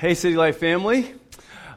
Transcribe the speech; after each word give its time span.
Hey, 0.00 0.14
City 0.14 0.34
Light 0.34 0.56
family. 0.56 1.12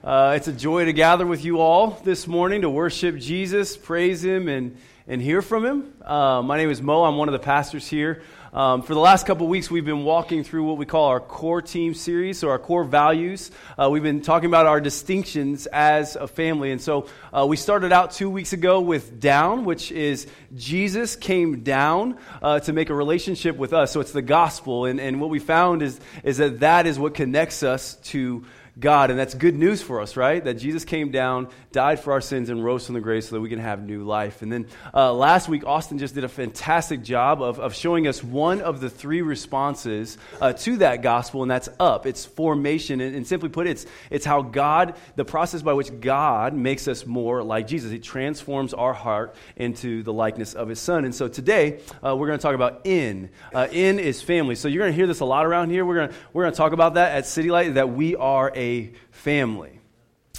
Uh, 0.02 0.36
it's 0.38 0.48
a 0.48 0.54
joy 0.54 0.86
to 0.86 0.94
gather 0.94 1.28
with 1.28 1.44
you 1.44 1.60
all 1.60 2.00
this 2.06 2.26
morning 2.26 2.62
to 2.62 2.70
worship 2.70 3.18
Jesus, 3.18 3.76
praise 3.76 4.24
Him, 4.24 4.48
and, 4.48 4.78
and 5.10 5.22
hear 5.22 5.42
from 5.42 5.66
Him. 5.66 5.94
Uh, 6.02 6.42
my 6.42 6.56
name 6.56 6.70
is 6.70 6.82
Mo. 6.82 7.04
I'm 7.04 7.18
one 7.18 7.28
of 7.28 7.34
the 7.34 7.40
pastors 7.40 7.86
here. 7.86 8.24
Um, 8.54 8.84
for 8.84 8.94
the 8.94 9.00
last 9.00 9.26
couple 9.26 9.48
weeks, 9.48 9.72
we've 9.72 9.84
been 9.84 10.04
walking 10.04 10.44
through 10.44 10.66
what 10.66 10.78
we 10.78 10.86
call 10.86 11.06
our 11.06 11.20
core 11.20 11.60
team 11.60 11.96
series, 11.96 12.38
so 12.38 12.50
our 12.50 12.60
core 12.60 12.84
values. 12.84 13.50
Uh, 13.80 13.90
we've 13.90 14.04
been 14.04 14.22
talking 14.22 14.46
about 14.46 14.68
our 14.68 14.80
distinctions 14.80 15.66
as 15.66 16.16
a 16.16 16.28
family. 16.28 16.72
And 16.72 16.80
so 16.80 17.08
uh, 17.34 17.48
we 17.50 17.58
started 17.58 17.92
out 17.92 18.12
two 18.12 18.30
weeks 18.30 18.54
ago 18.54 18.80
with 18.80 19.20
down, 19.20 19.66
which 19.66 19.92
is 19.92 20.28
Jesus 20.54 21.16
came 21.16 21.62
down 21.64 22.20
uh, 22.44 22.60
to 22.60 22.74
make 22.74 22.92
a 22.92 22.94
relationship 22.94 23.58
with 23.58 23.74
us. 23.74 23.92
So 23.92 24.02
it's 24.02 24.12
the 24.12 24.22
gospel. 24.22 24.86
And, 24.86 25.00
and 25.00 25.20
what 25.20 25.32
we 25.32 25.40
found 25.40 25.82
is, 25.82 26.00
is 26.24 26.38
that 26.38 26.60
that 26.60 26.86
is 26.86 27.00
what 27.00 27.16
connects 27.16 27.64
us 27.64 27.96
to 28.04 28.46
God. 28.80 29.12
And 29.12 29.20
that's 29.20 29.36
good 29.36 29.56
news 29.56 29.84
for 29.84 30.02
us, 30.02 30.18
right? 30.18 30.44
That 30.44 30.56
Jesus 30.56 30.84
came 30.84 31.12
down, 31.12 31.50
died 31.72 32.00
for 32.00 32.12
our 32.14 32.22
sins, 32.22 32.50
and 32.50 32.64
rose 32.64 32.86
from 32.86 32.96
the 32.96 33.02
grave 33.02 33.24
so 33.24 33.36
that 33.36 33.42
we 33.42 33.50
can 33.50 33.60
have 33.60 33.84
new 33.84 34.04
life. 34.04 34.42
And 34.42 34.52
then 34.52 34.68
uh, 34.94 35.14
last 35.14 35.48
week, 35.48 35.66
Austin 35.66 36.00
just 36.00 36.16
did 36.16 36.24
a 36.24 36.30
fantastic 36.30 37.04
job 37.04 37.42
of, 37.42 37.60
of 37.60 37.76
showing 37.76 38.08
us 38.08 38.24
one 38.24 38.62
of 38.62 38.82
the 38.82 38.90
three 38.90 39.22
responses 39.22 40.18
uh, 40.42 40.54
to 40.54 40.78
that 40.78 41.04
gospel, 41.04 41.44
and 41.44 41.52
that's 41.52 41.70
up. 41.80 42.08
It's 42.08 42.26
formation. 42.26 43.00
And, 43.00 43.16
and, 43.16 43.28
simply 43.28 43.50
put, 43.50 43.68
it's, 43.68 43.86
it's 44.10 44.26
how 44.26 44.42
God, 44.42 44.96
the 45.16 45.26
process 45.26 45.62
by 45.62 45.74
which 45.74 46.00
God 46.02 46.54
makes 46.54 46.88
us 46.88 47.06
more 47.06 47.44
like 47.44 47.68
Jesus. 47.68 47.92
He 47.92 48.00
transforms 48.00 48.74
our 48.74 48.94
heart 48.94 49.36
into 49.56 50.02
the 50.02 50.14
likeness 50.14 50.56
of 50.56 50.68
his 50.68 50.80
son. 50.80 51.06
And 51.06 51.14
so 51.14 51.28
today, 51.28 51.80
uh, 52.04 52.16
we're 52.16 52.28
going 52.28 52.40
to 52.40 52.44
talk 52.44 52.56
about 52.56 52.82
in. 52.86 53.30
Uh, 53.54 53.68
in 53.72 54.00
is 54.00 54.22
family. 54.22 54.56
So 54.56 54.68
you're 54.68 54.82
going 54.82 54.92
to 54.92 54.96
hear 54.96 55.08
this 55.08 55.20
a 55.20 55.26
lot 55.26 55.46
around 55.46 55.70
here. 55.70 55.86
We're 55.86 56.08
going 56.08 56.14
we're 56.34 56.46
to 56.46 56.52
talk 56.52 56.74
about 56.74 56.96
that 56.96 57.12
at 57.12 57.28
City 57.28 57.52
Light, 57.52 57.76
that 57.76 57.94
we 57.94 58.16
are 58.16 58.52
a 58.56 58.63
a 58.64 58.94
family. 59.12 59.80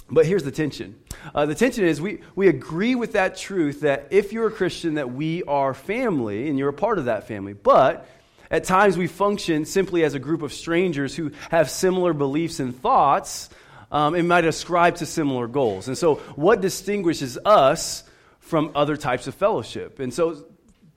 But 0.09 0.25
here's 0.25 0.43
the 0.43 0.51
tension. 0.51 0.95
Uh, 1.33 1.45
the 1.45 1.55
tension 1.55 1.85
is 1.85 1.99
we, 1.99 2.21
we 2.35 2.47
agree 2.47 2.95
with 2.95 3.13
that 3.13 3.37
truth 3.37 3.81
that 3.81 4.07
if 4.11 4.33
you're 4.33 4.47
a 4.47 4.51
Christian, 4.51 4.95
that 4.95 5.11
we 5.11 5.43
are 5.43 5.73
family 5.73 6.47
and 6.47 6.59
you're 6.59 6.69
a 6.69 6.73
part 6.73 6.99
of 6.99 7.05
that 7.05 7.27
family. 7.27 7.53
But 7.53 8.07
at 8.51 8.65
times 8.65 8.97
we 8.97 9.07
function 9.07 9.65
simply 9.65 10.03
as 10.03 10.13
a 10.13 10.19
group 10.19 10.43
of 10.43 10.53
strangers 10.53 11.15
who 11.15 11.31
have 11.49 11.69
similar 11.69 12.13
beliefs 12.13 12.59
and 12.59 12.79
thoughts 12.79 13.49
um, 13.91 14.13
and 14.13 14.27
might 14.27 14.45
ascribe 14.45 14.97
to 14.97 15.05
similar 15.05 15.47
goals. 15.47 15.87
And 15.87 15.97
so, 15.97 16.15
what 16.35 16.61
distinguishes 16.61 17.37
us 17.43 18.03
from 18.39 18.71
other 18.75 18.97
types 18.97 19.27
of 19.27 19.35
fellowship? 19.35 19.99
And 19.99 20.13
so, 20.13 20.45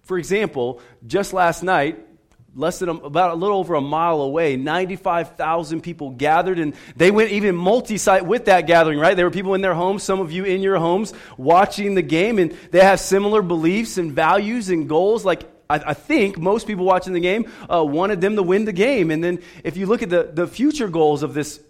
for 0.03 0.19
example, 0.19 0.81
just 1.07 1.33
last 1.33 1.63
night, 1.63 2.08
less 2.59 2.81
than 2.81 2.89
a, 2.89 2.95
about 2.95 3.31
a 3.31 3.35
little 3.35 3.57
over 3.57 3.75
a 3.75 3.81
mile 3.81 4.21
away 4.21 4.57
95,000 4.57 5.81
people 5.81 6.11
gathered 6.11 6.59
and 6.59 6.75
they 6.97 7.11
went 7.11 7.31
even 7.31 7.55
multi-site 7.55 8.27
with 8.27 8.47
that 8.47 8.67
gathering 8.67 8.99
right? 8.99 9.17
There 9.17 9.25
were 9.25 9.31
people 9.31 9.55
in 9.55 9.61
their 9.61 9.75
homes 9.75 10.03
some 10.03 10.21
of 10.21 10.33
you 10.33 10.45
in 10.45 10.61
your 10.61 10.77
homes 10.77 11.15
watching 11.37 11.95
the 11.95 12.03
game 12.03 12.39
and 12.39 12.51
they 12.73 12.81
have 12.81 13.01
similar 13.01 13.43
beliefs 13.43 13.97
and 13.97 14.13
values 14.13 14.69
and 14.71 14.89
goals. 14.89 15.25
Like 15.25 15.45
I, 15.71 15.77
I 15.87 15.95
think 15.95 16.39
most 16.39 16.67
people 16.67 16.85
watching 16.85 17.13
the 17.13 17.21
game 17.21 17.51
uh, 17.73 17.85
wanted 17.85 18.21
them 18.21 18.37
to 18.37 18.43
win 18.43 18.65
the 18.65 18.73
game. 18.73 19.11
And 19.11 19.23
then 19.23 19.41
if 19.65 19.77
you 19.77 19.87
look 19.87 20.03
at 20.03 20.11
the, 20.11 20.31
the 20.33 20.47
future 20.47 20.89
goals 20.89 21.23
of 21.23 21.35
this 21.35 21.61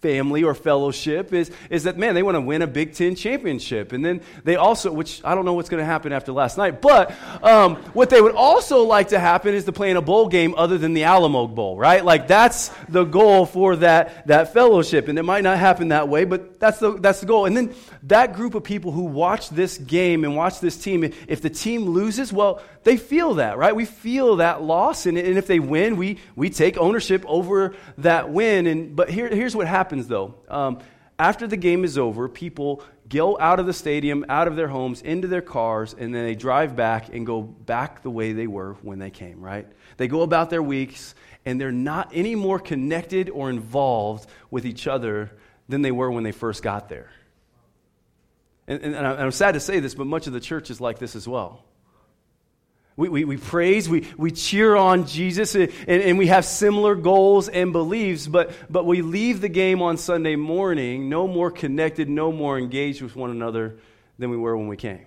family 0.00 0.44
or 0.44 0.54
fellowship 0.54 1.32
is, 1.32 1.50
is 1.70 1.84
that, 1.84 1.98
man, 1.98 2.14
they 2.14 2.22
want 2.22 2.36
to 2.36 2.40
win 2.40 2.62
a 2.62 2.66
Big 2.68 2.94
Ten 2.94 3.16
championship. 3.16 3.92
And 3.92 4.04
then 4.04 4.20
they 4.44 4.54
also, 4.54 4.92
which 4.92 5.20
I 5.24 5.34
don't 5.34 5.44
know 5.44 5.54
what's 5.54 5.68
going 5.68 5.80
to 5.80 5.86
happen 5.86 6.12
after 6.12 6.30
last 6.30 6.56
night, 6.56 6.80
but 6.80 7.12
um, 7.42 7.76
what 7.94 8.08
they 8.08 8.20
would 8.20 8.34
also 8.34 8.84
like 8.84 9.08
to 9.08 9.18
happen 9.18 9.54
is 9.54 9.64
to 9.64 9.72
play 9.72 9.90
in 9.90 9.96
a 9.96 10.02
bowl 10.02 10.28
game 10.28 10.54
other 10.56 10.78
than 10.78 10.94
the 10.94 11.02
Alamo 11.04 11.48
Bowl, 11.48 11.76
right? 11.76 12.04
Like 12.04 12.28
that's 12.28 12.68
the 12.88 13.04
goal 13.04 13.44
for 13.44 13.76
that, 13.76 14.26
that 14.28 14.52
fellowship. 14.52 15.08
And 15.08 15.18
it 15.18 15.24
might 15.24 15.42
not 15.42 15.58
happen 15.58 15.88
that 15.88 16.08
way, 16.08 16.24
but 16.24 16.60
that's 16.60 16.78
the, 16.78 16.92
that's 16.92 17.20
the 17.20 17.26
goal. 17.26 17.46
And 17.46 17.56
then 17.56 17.74
that 18.04 18.34
group 18.34 18.54
of 18.54 18.62
people 18.62 18.92
who 18.92 19.02
watch 19.02 19.50
this 19.50 19.78
game 19.78 20.22
and 20.22 20.36
watch 20.36 20.60
this 20.60 20.76
team, 20.76 21.12
if 21.26 21.42
the 21.42 21.50
team 21.50 21.86
loses, 21.86 22.32
well, 22.32 22.62
they 22.88 22.96
feel 22.96 23.34
that, 23.34 23.58
right? 23.58 23.76
We 23.76 23.84
feel 23.84 24.36
that 24.36 24.62
loss. 24.62 25.04
And, 25.04 25.18
and 25.18 25.36
if 25.36 25.46
they 25.46 25.60
win, 25.60 25.96
we, 25.96 26.18
we 26.34 26.48
take 26.48 26.78
ownership 26.78 27.22
over 27.26 27.74
that 27.98 28.30
win. 28.30 28.66
And, 28.66 28.96
but 28.96 29.10
here, 29.10 29.28
here's 29.28 29.54
what 29.54 29.66
happens 29.66 30.08
though. 30.08 30.36
Um, 30.48 30.78
after 31.18 31.46
the 31.46 31.58
game 31.58 31.84
is 31.84 31.98
over, 31.98 32.30
people 32.30 32.82
go 33.06 33.38
out 33.38 33.60
of 33.60 33.66
the 33.66 33.74
stadium, 33.74 34.24
out 34.30 34.48
of 34.48 34.56
their 34.56 34.68
homes, 34.68 35.02
into 35.02 35.28
their 35.28 35.42
cars, 35.42 35.94
and 35.98 36.14
then 36.14 36.24
they 36.24 36.34
drive 36.34 36.76
back 36.76 37.14
and 37.14 37.26
go 37.26 37.42
back 37.42 38.02
the 38.02 38.10
way 38.10 38.32
they 38.32 38.46
were 38.46 38.74
when 38.80 38.98
they 38.98 39.10
came, 39.10 39.42
right? 39.42 39.66
They 39.98 40.08
go 40.08 40.22
about 40.22 40.48
their 40.48 40.62
weeks, 40.62 41.14
and 41.44 41.60
they're 41.60 41.72
not 41.72 42.12
any 42.14 42.36
more 42.36 42.58
connected 42.58 43.28
or 43.28 43.50
involved 43.50 44.26
with 44.50 44.64
each 44.64 44.86
other 44.86 45.30
than 45.68 45.82
they 45.82 45.90
were 45.90 46.10
when 46.10 46.24
they 46.24 46.32
first 46.32 46.62
got 46.62 46.88
there. 46.88 47.10
And, 48.66 48.80
and, 48.82 48.94
and 48.94 49.06
I'm 49.06 49.30
sad 49.32 49.52
to 49.52 49.60
say 49.60 49.80
this, 49.80 49.94
but 49.94 50.06
much 50.06 50.26
of 50.26 50.32
the 50.32 50.40
church 50.40 50.70
is 50.70 50.80
like 50.80 50.98
this 50.98 51.16
as 51.16 51.28
well. 51.28 51.64
We, 52.98 53.08
we, 53.08 53.24
we 53.24 53.36
praise, 53.36 53.88
we, 53.88 54.08
we 54.16 54.32
cheer 54.32 54.74
on 54.74 55.06
Jesus, 55.06 55.54
and, 55.54 55.70
and 55.86 56.18
we 56.18 56.26
have 56.26 56.44
similar 56.44 56.96
goals 56.96 57.48
and 57.48 57.72
beliefs, 57.72 58.26
but, 58.26 58.50
but 58.68 58.86
we 58.86 59.02
leave 59.02 59.40
the 59.40 59.48
game 59.48 59.82
on 59.82 59.96
Sunday 59.98 60.34
morning 60.34 61.08
no 61.08 61.28
more 61.28 61.52
connected, 61.52 62.08
no 62.08 62.32
more 62.32 62.58
engaged 62.58 63.00
with 63.00 63.14
one 63.14 63.30
another 63.30 63.78
than 64.18 64.30
we 64.30 64.36
were 64.36 64.56
when 64.56 64.66
we 64.66 64.76
came. 64.76 65.06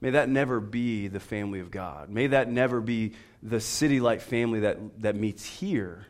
May 0.00 0.10
that 0.10 0.28
never 0.28 0.60
be 0.60 1.08
the 1.08 1.18
family 1.18 1.58
of 1.58 1.72
God. 1.72 2.10
May 2.10 2.28
that 2.28 2.48
never 2.48 2.80
be 2.80 3.14
the 3.42 3.58
City 3.58 3.98
Light 3.98 4.22
family 4.22 4.60
that, 4.60 5.02
that 5.02 5.16
meets 5.16 5.44
here. 5.44 6.06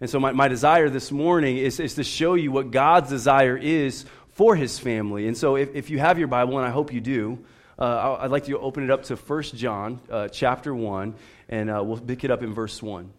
And 0.00 0.10
so, 0.10 0.18
my, 0.18 0.32
my 0.32 0.48
desire 0.48 0.90
this 0.90 1.12
morning 1.12 1.58
is, 1.58 1.78
is 1.78 1.94
to 1.94 2.02
show 2.02 2.34
you 2.34 2.50
what 2.50 2.72
God's 2.72 3.08
desire 3.08 3.56
is 3.56 4.04
for 4.30 4.56
his 4.56 4.80
family. 4.80 5.28
And 5.28 5.36
so, 5.36 5.54
if, 5.54 5.76
if 5.76 5.90
you 5.90 6.00
have 6.00 6.18
your 6.18 6.26
Bible, 6.26 6.58
and 6.58 6.66
I 6.66 6.70
hope 6.70 6.92
you 6.92 7.00
do, 7.00 7.38
uh, 7.80 8.18
I'd 8.20 8.30
like 8.30 8.44
to 8.44 8.58
open 8.58 8.84
it 8.84 8.90
up 8.90 9.04
to 9.04 9.16
1 9.16 9.42
John 9.42 10.00
uh, 10.10 10.28
chapter 10.28 10.74
1, 10.74 11.14
and 11.48 11.70
uh, 11.70 11.82
we'll 11.82 11.98
pick 11.98 12.24
it 12.24 12.30
up 12.30 12.42
in 12.42 12.52
verse 12.52 12.82
1. 12.82 13.10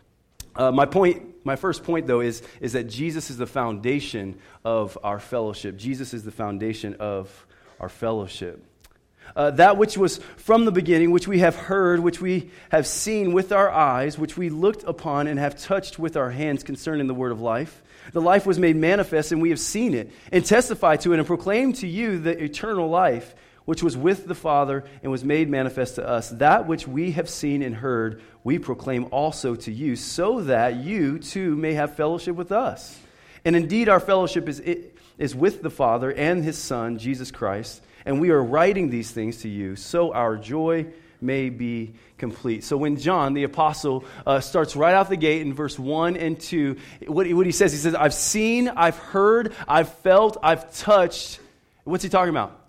Uh, 0.56 0.72
my 0.72 0.86
point, 0.86 1.46
my 1.46 1.56
first 1.56 1.84
point, 1.84 2.08
though, 2.08 2.20
is, 2.20 2.44
is 2.60 2.74
that 2.74 2.84
Jesus 2.84 3.30
is 3.30 3.38
the 3.38 3.48
foundation 3.48 4.38
of 4.64 4.98
our 5.04 5.20
fellowship. 5.20 5.78
Jesus 5.78 6.14
is 6.14 6.24
the 6.24 6.32
foundation 6.32 6.96
of 7.00 7.48
our 7.80 7.90
fellowship. 7.90 8.64
Uh, 9.36 9.52
that 9.52 9.78
which 9.78 9.98
was 9.98 10.18
from 10.38 10.66
the 10.66 10.72
beginning, 10.72 11.12
which 11.12 11.28
we 11.28 11.40
have 11.40 11.56
heard, 11.56 12.00
which 12.02 12.20
we 12.20 12.52
have 12.70 12.86
seen 12.86 13.32
with 13.32 13.52
our 13.52 13.70
eyes, 13.70 14.18
which 14.20 14.38
we 14.38 14.50
looked 14.50 14.84
upon 14.84 15.28
and 15.28 15.40
have 15.40 15.58
touched 15.58 15.98
with 15.98 16.18
our 16.18 16.30
hands 16.30 16.64
concerning 16.64 17.08
the 17.08 17.14
word 17.14 17.32
of 17.32 17.40
life. 17.40 17.82
The 18.12 18.22
life 18.22 18.46
was 18.46 18.60
made 18.60 18.76
manifest, 18.76 19.32
and 19.32 19.42
we 19.42 19.50
have 19.50 19.60
seen 19.60 19.94
it, 19.94 20.12
and 20.32 20.46
testify 20.46 20.98
to 20.98 21.14
it, 21.14 21.20
and 21.20 21.26
proclaim 21.26 21.74
to 21.74 21.88
you 21.88 22.20
the 22.20 22.44
eternal 22.44 22.90
life 22.90 23.34
which 23.72 23.82
was 23.82 23.96
with 23.96 24.28
the 24.28 24.36
Father 24.36 24.84
and 25.02 25.10
was 25.14 25.24
made 25.24 25.48
manifest 25.48 25.96
to 25.96 26.06
us. 26.06 26.28
That 26.32 26.68
which 26.68 26.86
we 26.86 27.12
have 27.12 27.30
seen 27.30 27.62
and 27.62 27.74
heard, 27.74 28.22
we 28.44 28.60
proclaim 28.60 29.08
also 29.12 29.56
to 29.56 29.72
you, 29.72 29.96
so 29.96 30.42
that 30.42 30.76
you 30.76 31.20
too 31.20 31.56
may 31.56 31.76
have 31.76 31.96
fellowship 31.96 32.36
with 32.36 32.52
us. 32.52 33.00
And 33.46 33.56
indeed, 33.56 33.88
our 33.88 34.02
fellowship 34.02 34.50
is, 34.50 34.60
is 35.18 35.34
with 35.34 35.62
the 35.62 35.70
Father 35.70 36.12
and 36.12 36.44
his 36.44 36.58
Son, 36.58 36.98
Jesus 36.98 37.32
Christ. 37.32 37.82
And 38.06 38.20
we 38.20 38.32
are 38.32 38.44
writing 38.44 38.90
these 38.90 39.10
things 39.10 39.38
to 39.44 39.48
you, 39.48 39.78
so 39.78 40.12
our 40.12 40.36
joy 40.36 40.88
may 41.22 41.50
be 41.50 41.94
complete. 42.18 42.66
So 42.66 42.76
when 42.76 42.98
John, 42.98 43.36
the 43.36 43.44
apostle, 43.44 44.04
uh, 44.28 44.42
starts 44.42 44.76
right 44.76 44.94
out 44.94 45.08
the 45.08 45.16
gate 45.16 45.44
in 45.44 45.54
verse 45.54 45.80
1 45.80 46.18
and 46.18 46.38
2, 46.38 46.76
what, 47.08 47.32
what 47.32 47.46
he 47.46 47.54
says, 47.54 47.72
he 47.72 47.78
says, 47.78 47.96
I've 47.96 48.14
seen, 48.14 48.68
I've 48.68 48.98
heard, 48.98 49.56
I've 49.66 49.94
felt, 50.00 50.36
I've 50.44 50.76
touched. 50.76 51.40
What's 51.86 52.04
he 52.04 52.10
talking 52.10 52.32
about? 52.32 52.61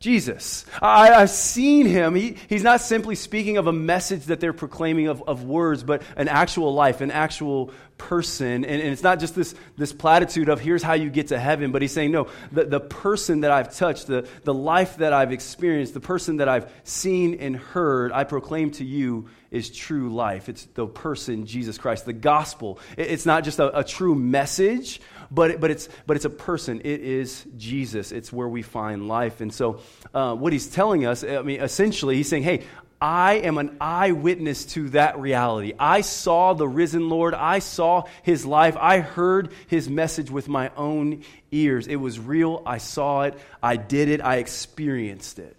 Jesus. 0.00 0.64
I, 0.80 1.08
have 1.08 1.30
seen 1.30 1.86
him. 1.86 2.14
He, 2.14 2.36
he's 2.48 2.62
not 2.62 2.80
simply 2.80 3.16
speaking 3.16 3.56
of 3.56 3.66
a 3.66 3.72
message 3.72 4.26
that 4.26 4.38
they're 4.38 4.52
proclaiming 4.52 5.08
of, 5.08 5.22
of 5.26 5.42
words, 5.42 5.82
but 5.82 6.02
an 6.16 6.28
actual 6.28 6.72
life, 6.72 7.00
an 7.00 7.10
actual 7.10 7.72
person. 7.98 8.64
And, 8.64 8.80
and, 8.80 8.92
it's 8.92 9.02
not 9.02 9.18
just 9.18 9.34
this, 9.34 9.56
this 9.76 9.92
platitude 9.92 10.48
of 10.48 10.60
here's 10.60 10.84
how 10.84 10.92
you 10.92 11.10
get 11.10 11.28
to 11.28 11.38
heaven, 11.38 11.72
but 11.72 11.82
he's 11.82 11.92
saying, 11.92 12.12
no, 12.12 12.28
the, 12.52 12.64
the 12.64 12.78
person 12.78 13.40
that 13.40 13.50
I've 13.50 13.74
touched, 13.74 14.06
the, 14.06 14.28
the 14.44 14.54
life 14.54 14.98
that 14.98 15.12
I've 15.12 15.32
experienced, 15.32 15.94
the 15.94 16.00
person 16.00 16.36
that 16.36 16.48
I've 16.48 16.70
seen 16.84 17.34
and 17.34 17.56
heard, 17.56 18.12
I 18.12 18.22
proclaim 18.22 18.70
to 18.72 18.84
you 18.84 19.28
is 19.50 19.70
true 19.70 20.10
life. 20.10 20.48
It's 20.48 20.64
the 20.74 20.86
person, 20.86 21.46
Jesus 21.46 21.76
Christ, 21.76 22.04
the 22.04 22.12
gospel. 22.12 22.78
It's 22.96 23.26
not 23.26 23.44
just 23.44 23.58
a, 23.58 23.78
a 23.78 23.82
true 23.82 24.14
message 24.14 25.00
but, 25.30 25.60
but, 25.60 25.70
it's, 25.70 25.88
but 26.06 26.16
it's 26.16 26.24
a 26.24 26.30
person. 26.30 26.80
It 26.80 27.00
is 27.00 27.46
Jesus. 27.56 28.12
It's 28.12 28.32
where 28.32 28.48
we 28.48 28.62
find 28.62 29.08
life. 29.08 29.40
And 29.40 29.52
so, 29.52 29.80
uh, 30.14 30.34
what 30.34 30.52
he's 30.52 30.68
telling 30.68 31.06
us, 31.06 31.22
I 31.24 31.42
mean, 31.42 31.60
essentially, 31.60 32.16
he's 32.16 32.28
saying, 32.28 32.44
hey, 32.44 32.64
I 33.00 33.34
am 33.34 33.58
an 33.58 33.76
eyewitness 33.80 34.64
to 34.66 34.88
that 34.90 35.18
reality. 35.20 35.72
I 35.78 36.00
saw 36.00 36.54
the 36.54 36.66
risen 36.66 37.08
Lord. 37.08 37.32
I 37.32 37.60
saw 37.60 38.04
his 38.22 38.44
life. 38.44 38.76
I 38.76 39.00
heard 39.00 39.52
his 39.68 39.88
message 39.88 40.30
with 40.30 40.48
my 40.48 40.70
own 40.76 41.22
ears. 41.52 41.86
It 41.86 41.96
was 41.96 42.18
real. 42.18 42.62
I 42.66 42.78
saw 42.78 43.22
it. 43.22 43.38
I 43.62 43.76
did 43.76 44.08
it. 44.08 44.20
I 44.20 44.36
experienced 44.36 45.38
it. 45.38 45.56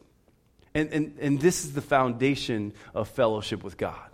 And, 0.73 0.91
and, 0.91 1.17
and 1.19 1.39
this 1.39 1.63
is 1.63 1.73
the 1.73 1.81
foundation 1.81 2.73
of 2.93 3.07
fellowship 3.07 3.63
with 3.63 3.77
God 3.77 4.09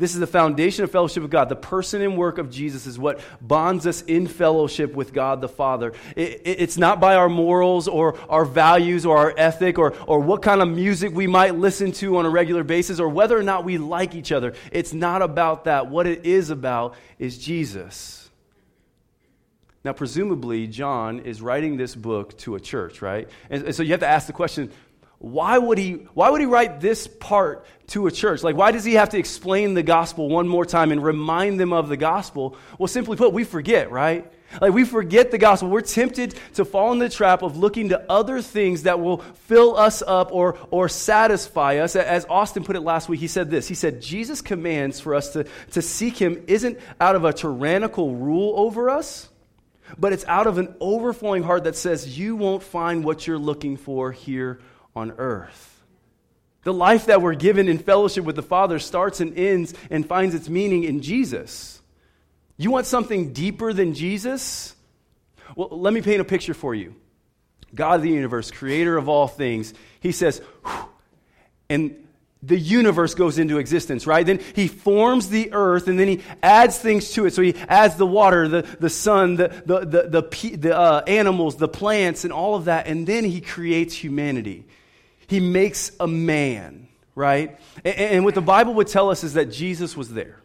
This 0.00 0.14
is 0.14 0.20
the 0.20 0.26
foundation 0.26 0.82
of 0.82 0.90
fellowship 0.90 1.22
with 1.22 1.30
God. 1.30 1.50
The 1.50 1.56
person 1.56 2.00
and 2.00 2.16
work 2.16 2.38
of 2.38 2.50
Jesus 2.50 2.86
is 2.86 2.98
what 2.98 3.20
bonds 3.38 3.86
us 3.86 4.00
in 4.00 4.26
fellowship 4.26 4.94
with 4.94 5.12
God 5.12 5.42
the 5.42 5.48
Father. 5.48 5.92
It, 6.16 6.40
it, 6.42 6.60
it's 6.60 6.78
not 6.78 7.00
by 7.00 7.16
our 7.16 7.28
morals 7.28 7.86
or 7.86 8.18
our 8.30 8.46
values 8.46 9.04
or 9.04 9.18
our 9.18 9.34
ethic 9.36 9.78
or, 9.78 9.94
or 10.06 10.20
what 10.20 10.40
kind 10.40 10.62
of 10.62 10.68
music 10.68 11.14
we 11.14 11.26
might 11.26 11.54
listen 11.54 11.92
to 11.92 12.16
on 12.16 12.24
a 12.24 12.30
regular 12.30 12.64
basis 12.64 12.98
or 12.98 13.10
whether 13.10 13.36
or 13.36 13.42
not 13.42 13.66
we 13.66 13.76
like 13.76 14.14
each 14.14 14.32
other. 14.32 14.54
It's 14.72 14.94
not 14.94 15.20
about 15.20 15.64
that. 15.64 15.88
What 15.88 16.06
it 16.06 16.24
is 16.24 16.48
about 16.48 16.94
is 17.18 17.36
Jesus. 17.36 18.30
Now, 19.84 19.92
presumably, 19.92 20.66
John 20.66 21.20
is 21.20 21.42
writing 21.42 21.76
this 21.76 21.94
book 21.94 22.38
to 22.38 22.54
a 22.54 22.60
church, 22.60 23.02
right? 23.02 23.28
And, 23.50 23.64
and 23.64 23.74
so 23.74 23.82
you 23.82 23.90
have 23.90 24.00
to 24.00 24.08
ask 24.08 24.26
the 24.26 24.32
question 24.32 24.72
why 25.20 25.58
would 25.58 25.76
he 25.76 26.06
why 26.14 26.30
would 26.30 26.40
he 26.40 26.46
write 26.46 26.80
this 26.80 27.06
part 27.06 27.66
to 27.88 28.06
a 28.06 28.10
church? 28.10 28.42
Like 28.42 28.56
why 28.56 28.72
does 28.72 28.84
he 28.84 28.94
have 28.94 29.10
to 29.10 29.18
explain 29.18 29.74
the 29.74 29.82
gospel 29.82 30.30
one 30.30 30.48
more 30.48 30.64
time 30.64 30.92
and 30.92 31.04
remind 31.04 31.60
them 31.60 31.74
of 31.74 31.90
the 31.90 31.96
gospel? 31.98 32.56
Well 32.78 32.88
simply 32.88 33.18
put 33.18 33.34
we 33.34 33.44
forget 33.44 33.90
right? 33.90 34.32
Like 34.62 34.72
we 34.72 34.84
forget 34.84 35.30
the 35.30 35.36
gospel. 35.36 35.68
We're 35.68 35.82
tempted 35.82 36.36
to 36.54 36.64
fall 36.64 36.90
in 36.92 36.98
the 36.98 37.10
trap 37.10 37.42
of 37.42 37.58
looking 37.58 37.90
to 37.90 38.02
other 38.10 38.40
things 38.40 38.84
that 38.84 38.98
will 38.98 39.18
fill 39.18 39.76
us 39.76 40.02
up 40.04 40.32
or 40.32 40.58
or 40.70 40.88
satisfy 40.88 41.76
us. 41.76 41.96
As 41.96 42.24
austin 42.30 42.64
put 42.64 42.74
it 42.74 42.80
last 42.80 43.10
week 43.10 43.20
he 43.20 43.28
said 43.28 43.50
this. 43.50 43.68
He 43.68 43.74
said 43.74 44.00
jesus 44.00 44.40
commands 44.40 45.00
for 45.00 45.14
us 45.14 45.34
to 45.34 45.44
to 45.72 45.82
seek 45.82 46.16
him 46.16 46.42
isn't 46.46 46.78
out 46.98 47.14
of 47.14 47.26
a 47.26 47.34
tyrannical 47.34 48.14
rule 48.14 48.54
over 48.56 48.88
us 48.88 49.28
but 49.98 50.14
it's 50.14 50.24
out 50.26 50.46
of 50.46 50.56
an 50.56 50.74
overflowing 50.80 51.42
heart 51.42 51.64
that 51.64 51.76
says 51.76 52.16
you 52.16 52.36
won't 52.36 52.62
find 52.62 53.04
what 53.04 53.26
you're 53.26 53.38
looking 53.38 53.76
for 53.76 54.12
here 54.12 54.60
on 54.94 55.12
earth. 55.12 55.82
The 56.62 56.72
life 56.74 57.06
that 57.06 57.22
we're 57.22 57.34
given 57.34 57.68
in 57.68 57.78
fellowship 57.78 58.24
with 58.24 58.36
the 58.36 58.42
Father 58.42 58.78
starts 58.78 59.20
and 59.20 59.36
ends 59.38 59.72
and 59.90 60.06
finds 60.06 60.34
its 60.34 60.48
meaning 60.48 60.84
in 60.84 61.00
Jesus. 61.00 61.80
You 62.58 62.70
want 62.70 62.86
something 62.86 63.32
deeper 63.32 63.72
than 63.72 63.94
Jesus? 63.94 64.76
Well, 65.56 65.68
let 65.70 65.94
me 65.94 66.02
paint 66.02 66.20
a 66.20 66.24
picture 66.24 66.52
for 66.52 66.74
you. 66.74 66.94
God 67.74 67.96
of 67.96 68.02
the 68.02 68.10
universe, 68.10 68.50
creator 68.50 68.96
of 68.96 69.08
all 69.08 69.26
things, 69.26 69.72
he 70.00 70.12
says, 70.12 70.42
and 71.70 72.06
the 72.42 72.58
universe 72.58 73.14
goes 73.14 73.38
into 73.38 73.58
existence, 73.58 74.06
right? 74.06 74.26
Then 74.26 74.40
he 74.54 74.66
forms 74.66 75.28
the 75.28 75.52
earth 75.52 75.88
and 75.88 75.98
then 75.98 76.08
he 76.08 76.22
adds 76.42 76.78
things 76.78 77.12
to 77.12 77.26
it. 77.26 77.32
So 77.32 77.42
he 77.42 77.54
adds 77.68 77.96
the 77.96 78.06
water, 78.06 78.48
the, 78.48 78.62
the 78.62 78.90
sun, 78.90 79.36
the, 79.36 79.48
the, 79.64 79.80
the, 79.80 80.02
the, 80.08 80.56
the 80.56 80.78
uh, 80.78 81.02
animals, 81.06 81.56
the 81.56 81.68
plants, 81.68 82.24
and 82.24 82.32
all 82.32 82.54
of 82.54 82.66
that. 82.66 82.86
And 82.86 83.06
then 83.06 83.24
he 83.24 83.40
creates 83.40 83.94
humanity 83.94 84.64
he 85.30 85.38
makes 85.38 85.92
a 86.00 86.08
man, 86.08 86.88
right? 87.14 87.56
And, 87.84 87.96
and 87.96 88.24
what 88.24 88.34
the 88.34 88.42
Bible 88.42 88.74
would 88.74 88.88
tell 88.88 89.10
us 89.10 89.22
is 89.22 89.34
that 89.34 89.52
Jesus 89.52 89.96
was 89.96 90.12
there. 90.12 90.40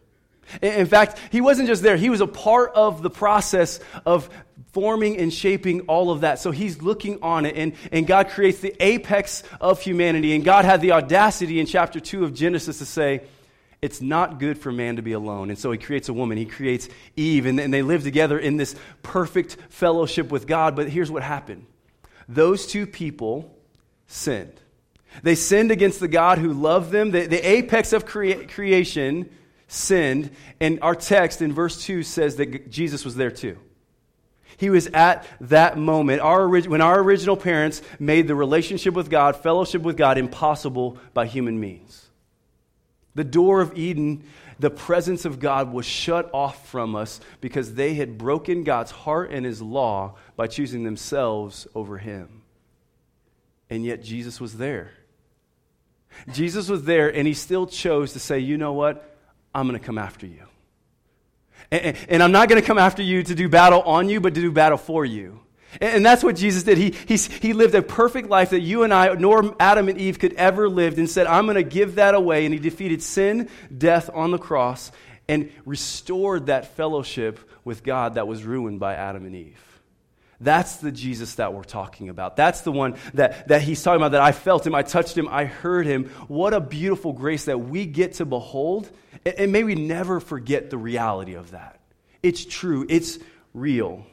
In 0.62 0.86
fact, 0.86 1.20
he 1.32 1.42
wasn't 1.42 1.68
just 1.68 1.82
there, 1.82 1.98
he 1.98 2.12
was 2.12 2.22
a 2.22 2.28
part 2.28 2.72
of 2.76 3.02
the 3.02 3.10
process 3.10 3.80
of 4.06 4.30
forming 4.74 5.18
and 5.18 5.34
shaping 5.34 5.82
all 5.82 6.12
of 6.12 6.22
that. 6.22 6.38
So 6.38 6.52
he's 6.52 6.84
looking 6.84 7.18
on 7.24 7.48
it, 7.48 7.56
and, 7.56 7.74
and 7.92 8.06
God 8.06 8.30
creates 8.30 8.60
the 8.60 8.76
apex 8.80 9.42
of 9.60 9.82
humanity. 9.82 10.36
And 10.36 10.46
God 10.46 10.66
had 10.66 10.82
the 10.82 10.92
audacity 10.92 11.60
in 11.60 11.66
chapter 11.66 12.00
2 12.00 12.24
of 12.24 12.36
Genesis 12.36 12.78
to 12.78 12.86
say, 12.86 13.24
it's 13.82 14.02
not 14.02 14.40
good 14.40 14.60
for 14.60 14.72
man 14.72 14.98
to 14.98 15.02
be 15.02 15.14
alone. 15.14 15.50
And 15.50 15.58
so 15.58 15.72
he 15.72 15.80
creates 15.80 16.10
a 16.10 16.14
woman, 16.14 16.38
he 16.38 16.46
creates 16.46 16.90
Eve, 17.16 17.48
and, 17.48 17.60
and 17.60 17.74
they 17.74 17.82
live 17.82 18.04
together 18.04 18.38
in 18.38 18.58
this 18.58 18.76
perfect 19.02 19.58
fellowship 19.70 20.32
with 20.32 20.46
God. 20.46 20.76
But 20.76 20.90
here's 20.90 21.10
what 21.10 21.24
happened 21.24 21.66
those 22.30 22.68
two 22.68 22.86
people 22.86 23.52
sinned. 24.06 24.62
They 25.24 25.36
sinned 25.36 25.72
against 25.72 26.00
the 26.00 26.08
God 26.08 26.38
who 26.38 26.54
loved 26.54 26.92
them. 26.92 27.12
The, 27.12 27.28
the 27.28 27.48
apex 27.48 27.94
of 27.94 28.06
crea- 28.06 28.46
creation 28.46 29.30
sinned. 29.68 30.32
And 30.60 30.80
our 30.82 30.96
text 30.96 31.42
in 31.42 31.54
verse 31.54 31.84
2 31.84 32.04
says 32.04 32.36
that 32.38 32.70
Jesus 32.70 33.06
was 33.06 33.16
there 33.16 33.32
too. 33.32 33.58
He 34.58 34.70
was 34.70 34.88
at 34.88 35.28
that 35.42 35.78
moment 35.78 36.22
our, 36.22 36.48
when 36.48 36.82
our 36.82 37.00
original 37.02 37.36
parents 37.36 37.82
made 38.00 38.28
the 38.28 38.36
relationship 38.36 38.94
with 38.94 39.10
God, 39.10 39.36
fellowship 39.36 39.82
with 39.82 39.98
God, 39.98 40.18
impossible 40.18 40.98
by 41.14 41.26
human 41.26 41.60
means. 41.60 42.06
The 43.16 43.24
door 43.24 43.62
of 43.62 43.78
Eden, 43.78 44.24
the 44.60 44.70
presence 44.70 45.26
of 45.26 45.40
God 45.40 45.72
was 45.72 45.86
shut 45.86 46.30
off 46.34 46.70
from 46.70 46.96
us 46.96 47.20
because 47.42 47.74
they 47.74 47.96
had 47.96 48.18
broken 48.18 48.64
God's 48.64 48.92
heart 48.92 49.32
and 49.32 49.46
his 49.46 49.62
law 49.62 50.16
by 50.36 50.48
choosing 50.48 50.84
themselves 50.84 51.68
over 51.76 51.98
him. 51.98 52.42
And 53.70 53.84
yet 53.84 54.04
Jesus 54.04 54.40
was 54.40 54.58
there. 54.58 54.92
Jesus 56.32 56.70
was 56.70 56.84
there 56.84 57.14
and 57.14 57.28
he 57.28 57.34
still 57.34 57.68
chose 57.68 58.14
to 58.14 58.20
say, 58.20 58.40
you 58.40 58.58
know 58.58 58.74
what? 58.74 59.18
I'm 59.54 59.68
going 59.68 59.80
to 59.80 59.86
come 59.86 59.98
after 59.98 60.26
you. 60.26 60.44
And, 61.72 61.98
and 62.10 62.24
I'm 62.24 62.32
not 62.32 62.50
going 62.50 62.62
to 62.62 62.66
come 62.66 62.78
after 62.78 63.02
you 63.02 63.24
to 63.24 63.36
do 63.36 63.50
battle 63.50 63.82
on 63.82 64.10
you, 64.10 64.20
but 64.22 64.36
to 64.36 64.42
do 64.42 64.52
battle 64.52 64.78
for 64.78 65.06
you. 65.06 65.40
And 65.82 66.06
that's 66.06 66.24
what 66.24 66.36
Jesus 66.36 66.64
did. 66.64 66.78
He, 66.78 66.96
he, 67.06 67.18
he 67.18 67.54
lived 67.54 67.76
a 67.76 67.82
perfect 67.82 68.30
life 68.30 68.52
that 68.52 68.62
you 68.62 68.84
and 68.84 68.94
I, 68.94 69.14
nor 69.14 69.56
Adam 69.60 69.90
and 69.90 70.00
Eve 70.00 70.20
could 70.20 70.34
ever 70.34 70.70
live, 70.70 70.98
and 70.98 71.10
said, 71.10 71.28
I'm 71.28 71.46
going 71.46 71.56
to 71.56 71.64
give 71.64 71.96
that 71.96 72.16
away. 72.16 72.46
And 72.46 72.54
he 72.54 72.60
defeated 72.60 73.04
sin, 73.04 73.50
death 73.78 74.10
on 74.14 74.32
the 74.32 74.38
cross, 74.38 74.92
and 75.28 75.52
restored 75.66 76.46
that 76.46 76.76
fellowship 76.76 77.40
with 77.66 77.84
God 77.84 78.14
that 78.14 78.28
was 78.28 78.44
ruined 78.44 78.80
by 78.80 78.94
Adam 78.94 79.26
and 79.26 79.36
Eve. 79.36 79.75
That's 80.40 80.78
the 80.78 80.92
Jesus 80.92 81.36
that 81.36 81.54
we're 81.54 81.64
talking 81.64 82.10
about. 82.10 82.36
That's 82.36 82.62
the 82.62 82.72
one 82.72 82.96
that, 83.14 83.48
that 83.48 83.62
he's 83.62 83.82
talking 83.82 84.02
about, 84.02 84.12
that 84.12 84.22
I 84.22 84.32
felt 84.32 84.68
him, 84.68 84.76
I 84.76 84.84
touched 84.84 85.18
him, 85.18 85.28
I 85.30 85.46
heard 85.46 85.86
him. 85.86 86.06
What 86.28 86.54
a 86.54 86.60
beautiful 86.60 87.14
grace 87.14 87.46
that 87.46 87.60
we 87.60 87.86
get 87.86 88.14
to 88.16 88.26
behold. 88.26 88.90
And, 89.26 89.36
and 89.36 89.52
may 89.52 89.64
we 89.64 89.76
never 89.76 90.20
forget 90.20 90.70
the 90.70 90.78
reality 90.78 91.36
of 91.36 91.52
that. 91.52 91.80
It's 92.22 92.44
true, 92.44 92.86
it's 92.90 93.20
real. 93.54 94.06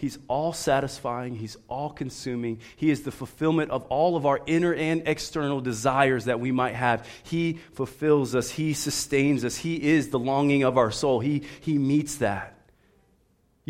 He's 0.00 0.18
all 0.28 0.54
satisfying, 0.54 1.34
He's 1.34 1.58
all 1.68 1.90
consuming. 1.90 2.60
He 2.76 2.90
is 2.90 3.02
the 3.02 3.10
fulfillment 3.12 3.70
of 3.70 3.84
all 3.84 4.16
of 4.16 4.24
our 4.24 4.40
inner 4.46 4.72
and 4.72 5.02
external 5.06 5.60
desires 5.60 6.24
that 6.24 6.40
we 6.40 6.52
might 6.52 6.74
have. 6.74 7.06
He 7.22 7.58
fulfills 7.74 8.34
us, 8.34 8.50
He 8.50 8.72
sustains 8.72 9.44
us, 9.44 9.56
He 9.56 9.76
is 9.76 10.08
the 10.08 10.18
longing 10.18 10.62
of 10.62 10.78
our 10.78 10.90
soul. 10.90 11.20
He, 11.20 11.42
he 11.60 11.76
meets 11.76 12.16
that. 12.16 12.56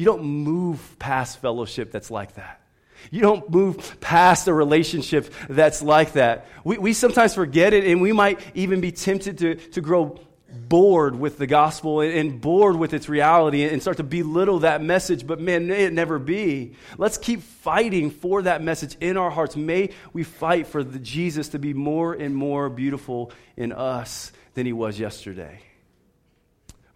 You 0.00 0.06
don't 0.06 0.25
move 0.25 0.99
past 0.99 1.43
fellowship 1.43 1.93
that's 1.93 2.11
like 2.11 2.37
that. 2.37 2.62
You 3.11 3.20
don't 3.20 3.50
move 3.50 4.00
past 4.00 4.49
a 4.49 4.55
relationship 4.55 5.31
that's 5.47 5.82
like 5.82 6.14
that. 6.14 6.47
We, 6.64 6.79
we 6.79 6.93
sometimes 6.94 7.35
forget 7.35 7.75
it, 7.75 7.85
and 7.85 8.00
we 8.00 8.14
might 8.14 8.41
even 8.55 8.81
be 8.81 8.93
tempted 8.93 9.37
to, 9.38 9.56
to 9.56 9.81
grow 9.82 10.19
bored 10.50 11.17
with 11.17 11.37
the 11.37 11.47
gospel 11.47 12.00
and, 12.00 12.14
and 12.14 12.41
bored 12.41 12.76
with 12.76 12.94
its 12.94 13.11
reality 13.11 13.62
and 13.62 13.82
start 13.82 13.99
to 13.99 14.02
belittle 14.02 14.61
that 14.61 14.82
message. 14.82 15.26
But 15.26 15.38
man, 15.38 15.67
may 15.67 15.85
it 15.85 15.93
never 15.93 16.19
be. 16.19 16.76
Let's 16.97 17.19
keep 17.19 17.42
fighting 17.42 18.11
for 18.11 18.40
that 18.40 18.62
message 18.62 18.97
in 19.02 19.19
our 19.19 19.30
hearts. 19.30 19.54
May 19.54 19.90
we 20.14 20.25
fight 20.25 20.66
for 20.66 20.83
the 20.83 20.99
Jesus 20.99 21.50
to 21.50 21.59
be 21.59 21.75
more 21.75 22.14
and 22.14 22.35
more 22.35 22.71
beautiful 22.71 23.33
in 23.54 23.71
us 23.71 24.33
than 24.54 24.64
he 24.64 24.73
was 24.73 24.99
yesterday. 24.99 25.61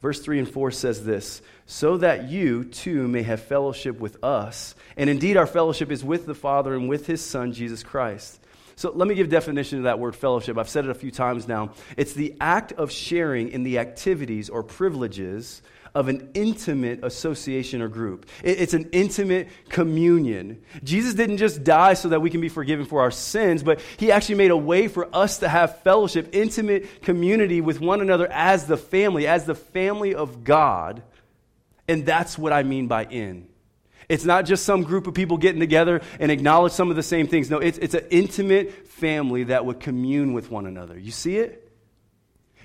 Verse 0.04 0.20
3 0.20 0.38
and 0.38 0.48
4 0.50 0.70
says 0.70 1.02
this 1.02 1.40
so 1.66 1.96
that 1.98 2.28
you 2.28 2.64
too 2.64 3.08
may 3.08 3.22
have 3.22 3.42
fellowship 3.42 3.98
with 3.98 4.22
us. 4.22 4.74
And 4.96 5.08
indeed, 5.08 5.36
our 5.36 5.46
fellowship 5.46 5.90
is 5.90 6.04
with 6.04 6.26
the 6.26 6.34
Father 6.34 6.74
and 6.74 6.88
with 6.88 7.06
his 7.06 7.22
Son, 7.22 7.52
Jesus 7.52 7.82
Christ. 7.82 8.40
So 8.76 8.90
let 8.90 9.06
me 9.06 9.14
give 9.14 9.28
definition 9.28 9.78
to 9.78 9.84
that 9.84 9.98
word 9.98 10.16
fellowship. 10.16 10.58
I've 10.58 10.68
said 10.68 10.84
it 10.84 10.90
a 10.90 10.94
few 10.94 11.10
times 11.10 11.46
now. 11.46 11.70
It's 11.96 12.12
the 12.12 12.34
act 12.40 12.72
of 12.72 12.90
sharing 12.90 13.50
in 13.50 13.62
the 13.62 13.78
activities 13.78 14.50
or 14.50 14.62
privileges 14.62 15.62
of 15.94 16.08
an 16.08 16.28
intimate 16.34 17.04
association 17.04 17.80
or 17.80 17.86
group. 17.86 18.26
It's 18.42 18.74
an 18.74 18.88
intimate 18.90 19.48
communion. 19.68 20.60
Jesus 20.82 21.14
didn't 21.14 21.36
just 21.36 21.62
die 21.62 21.94
so 21.94 22.08
that 22.08 22.20
we 22.20 22.30
can 22.30 22.40
be 22.40 22.48
forgiven 22.48 22.84
for 22.84 23.00
our 23.00 23.12
sins, 23.12 23.62
but 23.62 23.80
he 23.96 24.10
actually 24.10 24.34
made 24.34 24.50
a 24.50 24.56
way 24.56 24.88
for 24.88 25.08
us 25.14 25.38
to 25.38 25.48
have 25.48 25.82
fellowship, 25.82 26.30
intimate 26.32 27.02
community 27.02 27.60
with 27.60 27.80
one 27.80 28.00
another 28.00 28.26
as 28.32 28.66
the 28.66 28.76
family, 28.76 29.28
as 29.28 29.44
the 29.44 29.54
family 29.54 30.16
of 30.16 30.42
God 30.42 31.04
and 31.88 32.06
that's 32.06 32.38
what 32.38 32.52
I 32.52 32.62
mean 32.62 32.86
by 32.86 33.04
in. 33.04 33.48
It's 34.08 34.24
not 34.24 34.44
just 34.44 34.64
some 34.64 34.82
group 34.82 35.06
of 35.06 35.14
people 35.14 35.38
getting 35.38 35.60
together 35.60 36.02
and 36.20 36.30
acknowledge 36.30 36.72
some 36.72 36.90
of 36.90 36.96
the 36.96 37.02
same 37.02 37.26
things. 37.26 37.50
No, 37.50 37.58
it's, 37.58 37.78
it's 37.78 37.94
an 37.94 38.06
intimate 38.10 38.88
family 38.88 39.44
that 39.44 39.64
would 39.64 39.80
commune 39.80 40.34
with 40.34 40.50
one 40.50 40.66
another. 40.66 40.98
You 40.98 41.10
see 41.10 41.38
it? 41.38 41.60